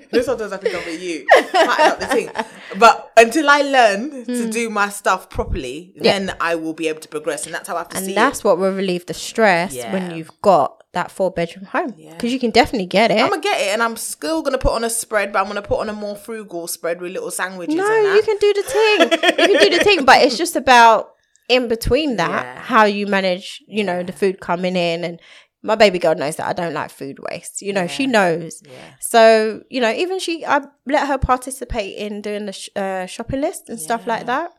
[0.11, 2.29] this sometimes I think of it you pattern up the thing.
[2.77, 4.49] But until I learn to hmm.
[4.49, 7.79] do my stuff properly, then I will be able to progress, and that's how I
[7.79, 8.45] have to see And that's it.
[8.45, 11.93] what will relieve the stress when you've got that four bedroom home.
[11.97, 12.13] Yeah.
[12.13, 13.19] Because you can definitely get it.
[13.21, 15.61] I'm gonna get it, and I'm still gonna put on a spread, but I'm gonna
[15.61, 17.75] put on a more frugal spread with little sandwiches.
[17.75, 18.15] No, and that.
[18.15, 19.47] you can do the thing.
[19.49, 21.13] you can do the thing, but it's just about
[21.47, 22.61] in between that Yeah.
[22.61, 25.19] how you manage, you know, the food coming in and
[25.63, 27.61] my baby girl knows that I don't like food waste.
[27.61, 28.63] You know, she knows.
[28.65, 28.93] Yeah.
[28.99, 33.41] So, you know, even she, I let her participate in doing the sh- uh, shopping
[33.41, 34.51] list and stuff like that.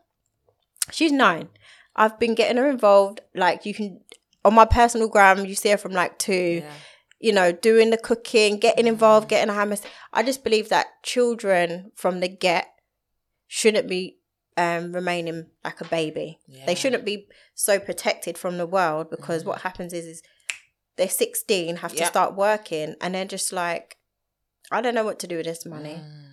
[0.91, 1.49] She's nine.
[1.95, 3.21] I've been getting her involved.
[3.35, 3.99] Like, you can,
[4.45, 6.71] on my personal gram, you see her from like two Yeah.
[7.19, 9.77] you know, doing the cooking, getting involved, getting a hammer.
[10.11, 12.67] I just believe that children from the get
[13.47, 14.17] shouldn't be
[14.57, 16.39] um, remaining like a baby.
[16.47, 16.65] Yeah.
[16.65, 20.21] They shouldn't be so protected from the world because what happens is, is
[20.97, 23.97] they're 16, have to start working, and they're just like,
[24.71, 25.95] I don't know what to do with this money.
[26.01, 26.29] Mm.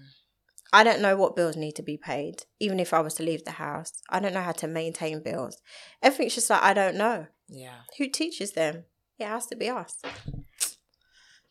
[0.72, 3.44] I don't know what bills need to be paid, even if I was to leave
[3.44, 3.92] the house.
[4.08, 5.60] I don't know how to maintain bills.
[6.02, 7.26] Everything's just like, I don't know.
[7.50, 7.80] Yeah.
[7.98, 8.84] Who teaches them?
[9.18, 9.96] It has to be us.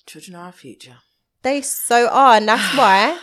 [0.06, 0.97] Children are our future.
[1.43, 3.20] They so are, and that's why,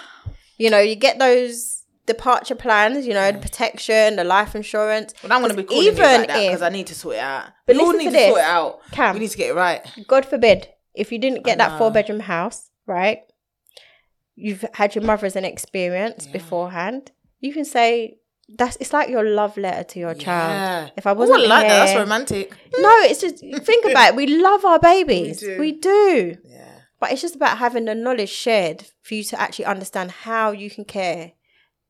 [0.58, 5.12] you know, you get those departure plans, you know, the protection, the life insurance.
[5.22, 7.16] Well, I'm going to be calling Even you like that because I need to sort
[7.16, 7.46] it out.
[7.66, 8.80] But we all need to sort it out.
[8.92, 9.14] Cam.
[9.14, 9.80] We need to get it right.
[10.06, 13.20] God forbid, if you didn't get that four bedroom house, right?
[14.36, 16.32] You've had your mother as an experience Yeah.
[16.32, 17.10] beforehand.
[17.40, 18.18] You can say
[18.48, 20.50] that's it's like your love letter to your child.
[20.52, 20.90] Yeah.
[20.96, 21.86] If I oh, I wasn't wouldn't like that.
[21.86, 22.50] That's romantic.
[22.78, 24.16] no, it's just think about it.
[24.16, 25.40] We love our babies.
[25.40, 25.58] do.
[25.58, 26.36] we do.
[26.44, 26.62] Yeah.
[27.00, 30.70] But it's just about having the knowledge shared for you to actually understand how you
[30.70, 31.32] can care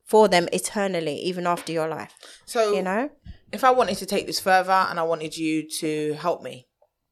[0.04, 2.14] for them eternally, even after your life.
[2.44, 3.10] So You know?
[3.52, 6.65] if I wanted to take this further and I wanted you to help me,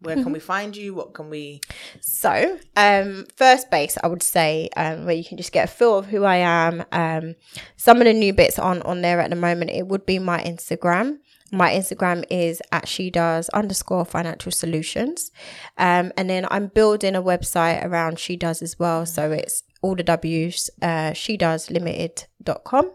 [0.04, 0.22] where Mm-hmm.
[0.24, 0.94] can we find you?
[0.94, 1.60] What can we?
[2.00, 5.98] So, um, first base, I would say, um, where you can just get a feel
[5.98, 6.84] of who I am.
[6.92, 7.34] Um,
[7.76, 10.40] some of the new bits on on there at the moment, it would be my
[10.42, 11.18] Instagram.
[11.52, 15.30] My Instagram is at she does underscore financial solutions.
[15.78, 19.06] Um, and then I'm building a website around she does as well.
[19.06, 22.90] So it's all the W's, uh, she does limited.com.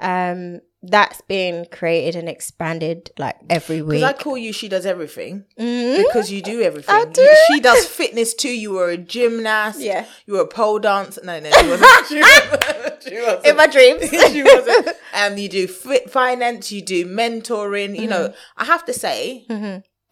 [0.00, 4.00] Um, that's been created and expanded like every week.
[4.00, 5.44] Because I call you, she does everything.
[5.58, 5.96] Mhm.
[6.04, 6.94] Because you do everything.
[6.94, 7.22] I do.
[7.22, 8.48] You- She does fitness too.
[8.52, 9.80] You were a gymnast.
[9.80, 10.06] Yeah.
[10.26, 11.20] You were a pole dancer.
[11.24, 12.06] No, no, she wasn't.
[12.08, 13.02] She wasn't.
[13.02, 13.46] She wasn't.
[13.46, 14.10] In my dreams.
[14.32, 14.88] she wasn't.
[15.14, 16.70] Um, you do fit finance.
[16.72, 17.94] You do mentoring.
[17.94, 18.10] You Mm-hmm.
[18.10, 19.46] know, I have to say,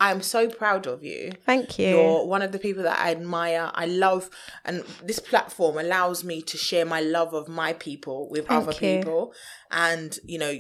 [0.01, 1.33] I'm so proud of you.
[1.45, 1.89] Thank you.
[1.89, 3.71] You're one of the people that I admire.
[3.75, 4.31] I love,
[4.65, 8.73] and this platform allows me to share my love of my people with Thank other
[8.73, 8.99] you.
[8.99, 9.35] people.
[9.71, 10.59] And you know,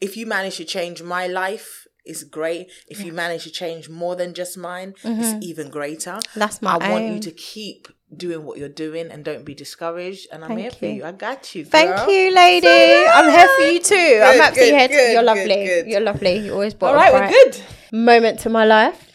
[0.00, 2.70] if you manage to change my life, it's great.
[2.88, 6.12] If you manage to change more than just mine, it's even greater.
[6.12, 6.40] Mm-hmm.
[6.40, 10.28] That's my I want you to keep doing what you're doing and don't be discouraged.
[10.32, 10.92] And I'm Thank here for you.
[10.92, 11.04] you.
[11.04, 11.64] I got you.
[11.64, 13.08] Thank you, lady.
[13.08, 14.20] I'm here for you too.
[14.24, 15.06] I'm Good, absolutely good, here.
[15.06, 15.64] To, you're lovely.
[15.66, 15.86] good.
[15.86, 16.36] You're lovely.
[16.38, 17.60] You always brought All right, we're good.
[17.92, 19.07] Moment to my life.